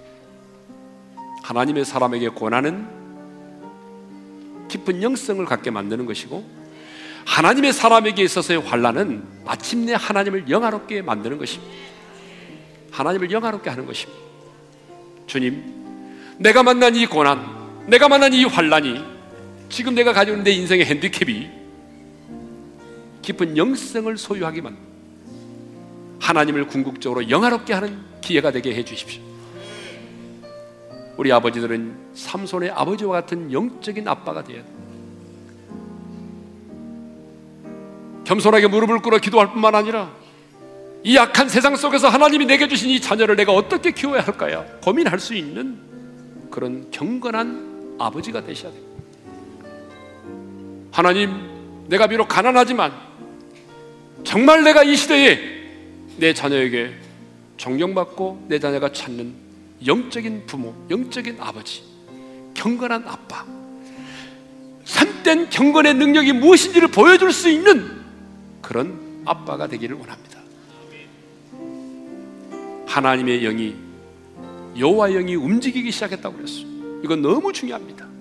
하나님의 1.44 1.84
사람에게 1.84 2.30
고난은 2.30 2.88
깊은 4.70 5.04
영성을 5.04 5.44
갖게 5.46 5.70
만드는 5.70 6.06
것이고 6.06 6.44
하나님의 7.26 7.74
사람에게 7.74 8.24
있어서의 8.24 8.62
환란은 8.62 9.24
마침내 9.46 9.94
하나님을 9.94 10.50
영화롭게 10.50 11.02
만드는 11.02 11.38
것입니다. 11.38 11.74
하나님을 12.92 13.32
영화롭게 13.32 13.70
하는 13.70 13.86
것입니다. 13.86 14.22
주님, 15.28 15.64
내가 16.38 16.64
만난 16.64 16.96
이 16.96 17.06
고난, 17.06 17.46
내가 17.88 18.08
만난 18.08 18.34
이 18.34 18.46
환란이 18.46 19.13
지금 19.74 19.96
내가 19.96 20.14
가지고 20.14 20.38
있는 20.38 20.44
내 20.44 20.52
인생의 20.52 20.86
핸디캡이 20.86 21.50
깊은 23.24 23.58
영성을 23.58 24.16
소유하게 24.16 24.62
만 24.62 24.78
하나님을 26.20 26.68
궁극적으로 26.68 27.28
영화롭게 27.28 27.74
하는 27.74 27.98
기회가 28.22 28.52
되게 28.52 28.76
해 28.76 28.86
주십시오. 28.86 29.24
우리 31.18 31.32
아버지들은 31.32 32.12
삼손의 32.14 32.70
아버지와 32.70 33.22
같은 33.22 33.52
영적인 33.52 34.08
아빠가 34.08 34.44
되어야 34.44 34.64
됩니다. 34.64 34.84
겸손하게 38.26 38.68
무릎을 38.68 39.00
꿇어 39.00 39.18
기도할 39.18 39.54
뿐만 39.54 39.74
아니라 39.74 40.12
이 41.04 41.16
약한 41.16 41.50
세상 41.50 41.76
속에서 41.76 42.10
하나님이 42.10 42.46
내게 42.46 42.68
주신 42.68 42.92
이 42.92 43.02
자녀를 43.02 43.36
내가 43.36 43.54
어떻게 43.54 43.90
키워야 43.90 44.22
할까요? 44.22 44.68
고민할 44.84 45.20
수 45.20 45.34
있는 45.34 45.80
그런 46.52 46.92
경건한 46.92 47.98
아버지가 48.00 48.44
되셔야 48.44 48.72
됩니다. 48.72 48.93
하나님, 50.94 51.88
내가 51.88 52.06
비록 52.06 52.28
가난하지만 52.28 52.94
정말 54.24 54.64
내가 54.64 54.84
이 54.84 54.96
시대에 54.96 55.40
내 56.18 56.36
자녀에게 56.36 56.94
존경받고 57.58 58.46
내 58.48 58.60
자녀가 58.60 58.92
찾는 58.92 59.34
영적인 59.88 60.44
부모, 60.46 60.76
영적인 60.92 61.38
아버지, 61.40 61.82
경건한 62.54 63.06
아빠, 63.08 63.44
참된 64.86 65.50
경건의 65.50 65.96
능력이 65.96 66.32
무엇인지를 66.34 66.90
보여줄 66.90 67.34
수 67.34 67.50
있는 67.50 68.04
그런 68.62 69.24
아빠가 69.26 69.68
되기를 69.68 69.96
원합니다. 69.96 70.40
하나님의 72.86 73.42
영이 73.42 73.76
여호와 74.78 75.10
영이 75.10 75.34
움직이기 75.34 75.92
시작했다고 75.92 76.36
그랬어요. 76.36 76.68
이건 77.04 77.24
너무 77.24 77.52
중요합니다. 77.52 78.13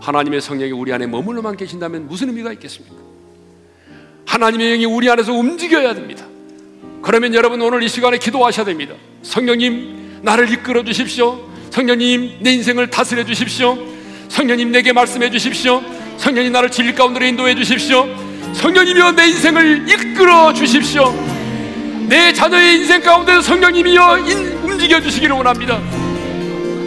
하나님의 0.00 0.40
성령이 0.40 0.72
우리 0.72 0.92
안에 0.92 1.06
머물러만 1.06 1.56
계신다면 1.56 2.06
무슨 2.08 2.28
의미가 2.28 2.52
있겠습니까? 2.54 2.96
하나님의 4.26 4.70
영이 4.72 4.84
우리 4.84 5.10
안에서 5.10 5.32
움직여야 5.32 5.94
됩니다. 5.94 6.26
그러면 7.02 7.34
여러분 7.34 7.60
오늘 7.62 7.82
이 7.82 7.88
시간에 7.88 8.18
기도하셔야 8.18 8.66
됩니다. 8.66 8.94
성령님 9.22 10.20
나를 10.22 10.50
이끌어 10.52 10.84
주십시오. 10.84 11.40
성령님 11.70 12.38
내 12.40 12.52
인생을 12.52 12.90
다스려 12.90 13.24
주십시오. 13.24 13.78
성령님 14.28 14.72
내게 14.72 14.92
말씀해 14.92 15.30
주십시오. 15.30 15.82
성령님 16.18 16.52
나를 16.52 16.70
진리 16.70 16.94
가운데로 16.94 17.24
인도해 17.24 17.54
주십시오. 17.54 18.06
성령님이여 18.54 19.12
내 19.12 19.26
인생을 19.28 19.86
이끌어 19.88 20.52
주십시오. 20.52 21.14
내 22.08 22.32
자녀의 22.32 22.78
인생 22.78 23.00
가운데 23.02 23.40
성령님이여 23.40 24.18
움직여 24.64 25.00
주시기를 25.00 25.36
원합니다. 25.36 25.80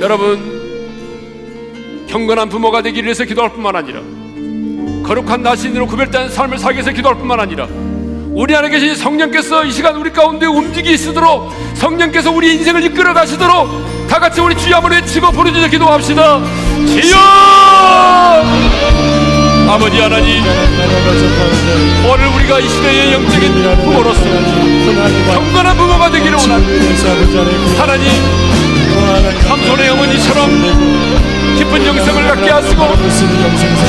여러분 0.01 0.58
경건한 2.09 2.49
부모가 2.49 2.81
되기 2.81 3.03
위해서 3.03 3.23
기도할 3.23 3.51
뿐만 3.51 3.75
아니라 3.75 4.01
거룩한 5.03 5.43
나신으로 5.43 5.87
구별된 5.87 6.29
삶을 6.29 6.57
살기 6.57 6.77
위해서 6.77 6.91
기도할 6.91 7.17
뿐만 7.17 7.39
아니라 7.39 7.67
우리 8.31 8.55
안에 8.55 8.69
계신 8.69 8.95
성령께서 8.95 9.65
이 9.65 9.71
시간 9.71 9.95
우리 9.95 10.11
가운데 10.11 10.45
움직이시도록 10.45 11.51
성령께서 11.75 12.31
우리 12.31 12.55
인생을 12.55 12.83
이끌어 12.85 13.13
가시도록 13.13 14.07
다 14.07 14.19
같이 14.19 14.41
우리 14.41 14.57
주여 14.57 14.77
한번 14.77 14.91
외치고 14.93 15.31
부르짖어 15.31 15.67
기도합시다. 15.67 16.39
주여! 16.87 17.15
아버지 19.69 19.99
하나님 19.99 20.43
오늘 22.11 22.27
우리가 22.27 22.59
이 22.59 22.67
시대의 22.67 23.13
영적인 23.13 23.53
부모로서 23.83 24.21
경건한 25.33 25.77
부모가 25.77 26.09
되기를 26.09 26.37
원합니다. 26.37 27.81
하나님 27.81 28.09
삼손의 29.47 29.89
어머니처럼 29.89 31.38
깊은 31.59 31.85
영성을 31.85 32.25
갖게 32.25 32.49
하시고 32.51 32.81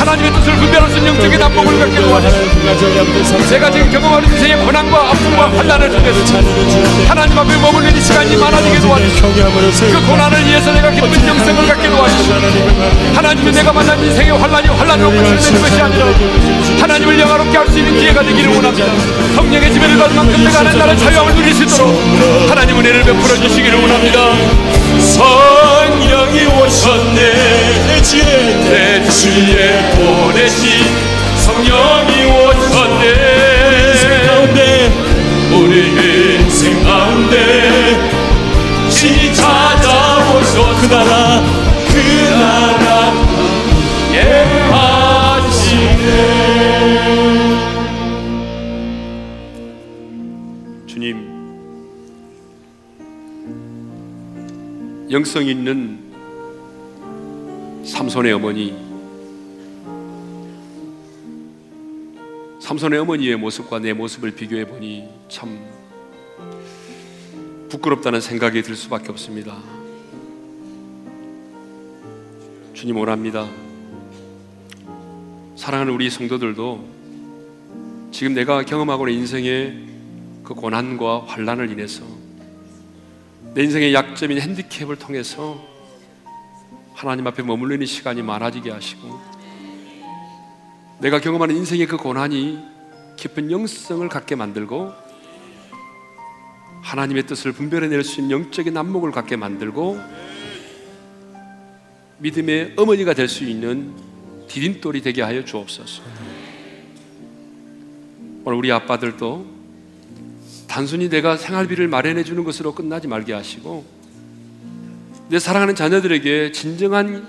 하나님의 0.00 0.32
뜻을 0.32 0.56
분별할 0.56 0.90
수 0.90 0.96
있는 0.96 1.14
영적인 1.14 1.40
안목을 1.40 1.78
갖게 1.78 2.00
도와주시고 2.02 3.46
제가 3.48 3.70
지금 3.70 3.88
경험하는 3.92 4.28
인생의 4.28 4.56
고난과 4.66 5.10
아픔과 5.10 5.56
환난을 5.56 5.88
통해서 5.90 6.38
하나님 7.06 7.38
앞에 7.38 7.56
머물는 7.58 7.96
이 7.96 8.00
시간이 8.00 8.36
많아지게 8.36 8.80
도와주시고 8.80 9.28
그 9.32 10.06
고난을 10.08 10.46
위해서 10.46 10.72
내가 10.72 10.90
깊은 10.90 11.28
영성을 11.28 11.66
갖게 11.68 11.88
도와주시고 11.88 12.34
하나님이 13.14 13.52
내가 13.52 13.72
만난 13.72 14.02
인생의 14.02 14.36
환난이 14.36 14.66
환난으로 14.68 15.10
끝을 15.12 15.60
것이 15.60 15.80
아니라 15.80 16.06
하나님을 16.80 17.20
영화롭게 17.20 17.56
할 17.56 17.70
수 17.70 17.78
있는 17.78 17.96
기회가 17.96 18.20
되기를 18.24 18.52
원합니다. 18.52 18.86
성령의 19.36 19.72
지배를 19.72 19.96
받은 19.96 20.16
만큼 20.16 20.42
내가 20.42 20.58
하는 20.58 20.76
나를 20.76 20.96
자유함을 20.96 21.34
누릴 21.36 21.54
수 21.54 21.62
있도록 21.62 21.94
하나님 22.50 22.76
은혜를 22.80 23.04
베풀어 23.04 23.36
주시기를 23.36 23.80
원합니다 23.80 24.20
오셨네 28.10 28.26
내 28.68 29.08
주에 29.08 29.78
보내신 29.94 30.64
성령이 31.36 32.10
오셨네. 32.26 33.06
우리 35.52 35.74
인생 36.42 36.82
가운데 36.82 37.34
신이 38.90 39.32
찾아 39.32 40.18
그 40.80 40.86
나라 40.88 41.40
그 41.86 41.94
나라 42.32 43.12
예하시네. 44.12 46.02
주님 50.88 51.06
영성 55.12 55.46
있는 55.46 56.09
삼손의 58.00 58.32
어머니 58.32 58.74
삼손의 62.58 62.98
어머니의 63.00 63.36
모습과 63.36 63.78
내 63.78 63.92
모습을 63.92 64.30
비교해 64.30 64.64
보니 64.64 65.06
참 65.28 65.60
부끄럽다는 67.68 68.22
생각이 68.22 68.62
들 68.62 68.74
수밖에 68.74 69.10
없습니다. 69.10 69.58
주님 72.72 72.96
원합니다. 72.96 73.46
사랑하는 75.56 75.92
우리 75.92 76.08
성도들도 76.08 76.88
지금 78.12 78.32
내가 78.32 78.64
경험하고 78.64 79.08
있는 79.08 79.20
인생의 79.20 79.88
그 80.42 80.54
고난과 80.54 81.26
환란을 81.26 81.70
인해서 81.70 82.02
내 83.52 83.62
인생의 83.62 83.92
약점인 83.92 84.40
핸디캡을 84.40 84.96
통해서 84.96 85.69
하나님 87.00 87.26
앞에 87.26 87.42
머물르는 87.42 87.86
시간이 87.86 88.20
많아지게 88.20 88.70
하시고 88.70 89.18
내가 90.98 91.18
경험하는 91.18 91.56
인생의 91.56 91.86
그 91.86 91.96
고난이 91.96 92.58
깊은 93.16 93.50
영성을 93.50 94.06
갖게 94.10 94.34
만들고 94.34 94.92
하나님의 96.82 97.22
뜻을 97.22 97.52
분별해낼 97.52 98.04
수 98.04 98.20
있는 98.20 98.32
영적인 98.42 98.76
안목을 98.76 99.12
갖게 99.12 99.36
만들고 99.36 99.98
믿음의 102.18 102.74
어머니가 102.76 103.14
될 103.14 103.28
수 103.28 103.44
있는 103.44 103.94
디딤돌이 104.48 105.00
되게 105.00 105.22
하여 105.22 105.42
주옵소서. 105.42 106.02
오늘 108.44 108.58
우리 108.58 108.70
아빠들도 108.70 109.46
단순히 110.68 111.08
내가 111.08 111.38
생활비를 111.38 111.88
마련해 111.88 112.24
주는 112.24 112.44
것으로 112.44 112.74
끝나지 112.74 113.08
말게 113.08 113.32
하시고 113.32 113.99
내 115.30 115.38
사랑하는 115.38 115.76
자녀들에게 115.76 116.50
진정한 116.50 117.24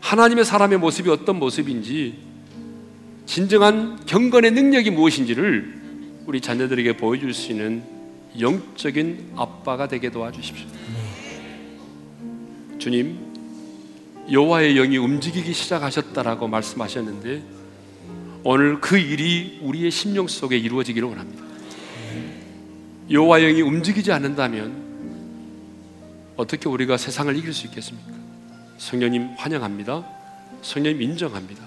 하나님의 0.00 0.44
사람의 0.44 0.76
모습이 0.76 1.08
어떤 1.08 1.38
모습인지 1.38 2.18
진정한 3.24 4.04
경건의 4.04 4.50
능력이 4.50 4.90
무엇인지를 4.90 5.80
우리 6.26 6.42
자녀들에게 6.42 6.98
보여줄 6.98 7.32
수 7.32 7.52
있는 7.52 7.82
영적인 8.38 9.30
아빠가 9.34 9.88
되게 9.88 10.10
도와주십시오. 10.10 10.66
주님, 12.78 13.18
여호와의 14.30 14.74
영이 14.74 14.98
움직이기 14.98 15.54
시작하셨다라고 15.54 16.48
말씀하셨는데 16.48 17.42
오늘 18.42 18.78
그 18.82 18.98
일이 18.98 19.58
우리의 19.62 19.90
심령 19.90 20.28
속에 20.28 20.58
이루어지기를 20.58 21.08
원합니다. 21.08 21.44
여호와의 23.10 23.54
영이 23.54 23.62
움직이지 23.62 24.12
않는다면 24.12 24.83
어떻게 26.36 26.68
우리가 26.68 26.96
세상을 26.96 27.36
이길 27.36 27.52
수 27.52 27.66
있겠습니까? 27.66 28.12
성령님 28.78 29.34
환영합니다. 29.36 30.04
성령님 30.62 31.02
인정합니다. 31.02 31.62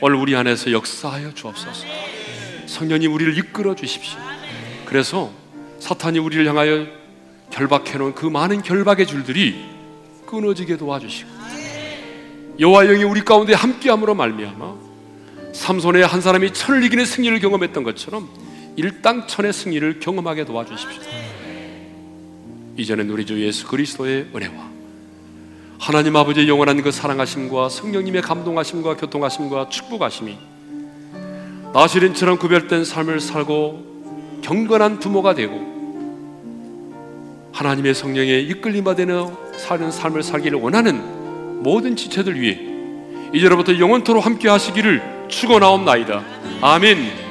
오늘 0.00 0.16
우리 0.16 0.36
안에서 0.36 0.70
역사하여 0.72 1.34
주옵소서. 1.34 1.86
성령님 2.66 3.12
우리를 3.12 3.36
이끌어 3.38 3.74
주십시오. 3.74 4.18
그래서 4.86 5.32
사탄이 5.80 6.18
우리를 6.18 6.46
향하여 6.46 6.86
결박해 7.50 7.98
놓은 7.98 8.14
그 8.14 8.26
많은 8.26 8.62
결박의 8.62 9.06
줄들이 9.06 9.66
끊어지게 10.26 10.76
도와주시고 10.76 11.30
여호와 12.60 12.84
영이 12.84 13.02
우리 13.04 13.24
가운데 13.24 13.54
함께함으로 13.54 14.14
말미암아 14.14 14.74
삼손의 15.52 16.06
한 16.06 16.20
사람이 16.20 16.52
천을 16.52 16.84
이기는 16.84 17.04
승리를 17.04 17.40
경험했던 17.40 17.82
것처럼 17.82 18.28
일당천의 18.76 19.52
승리를 19.52 19.98
경험하게 20.00 20.44
도와주십시오. 20.44 21.02
이제는 22.76 23.10
우리 23.10 23.26
주 23.26 23.40
예수 23.44 23.66
그리스도의 23.66 24.28
은혜와 24.34 24.70
하나님 25.78 26.16
아버지의 26.16 26.48
영원한 26.48 26.82
그 26.82 26.90
사랑하심과 26.90 27.68
성령님의 27.68 28.22
감동하심과 28.22 28.96
교통하심과 28.96 29.68
축복하심이 29.70 30.36
나시린처럼 31.72 32.38
구별된 32.38 32.84
삶을 32.84 33.20
살고 33.20 34.40
경건한 34.42 34.98
부모가 34.98 35.34
되고 35.34 35.70
하나님의 37.52 37.94
성령에 37.94 38.40
이끌림 38.40 38.84
받는 38.84 39.28
사는 39.56 39.90
삶을 39.90 40.22
살기를 40.22 40.58
원하는 40.58 41.62
모든 41.62 41.96
지체들 41.96 42.40
위해 42.40 42.58
이제로부터 43.34 43.78
영원토로 43.78 44.20
함께 44.20 44.48
하시기를 44.48 45.26
축원하옵나이다. 45.28 46.22
아멘. 46.62 47.29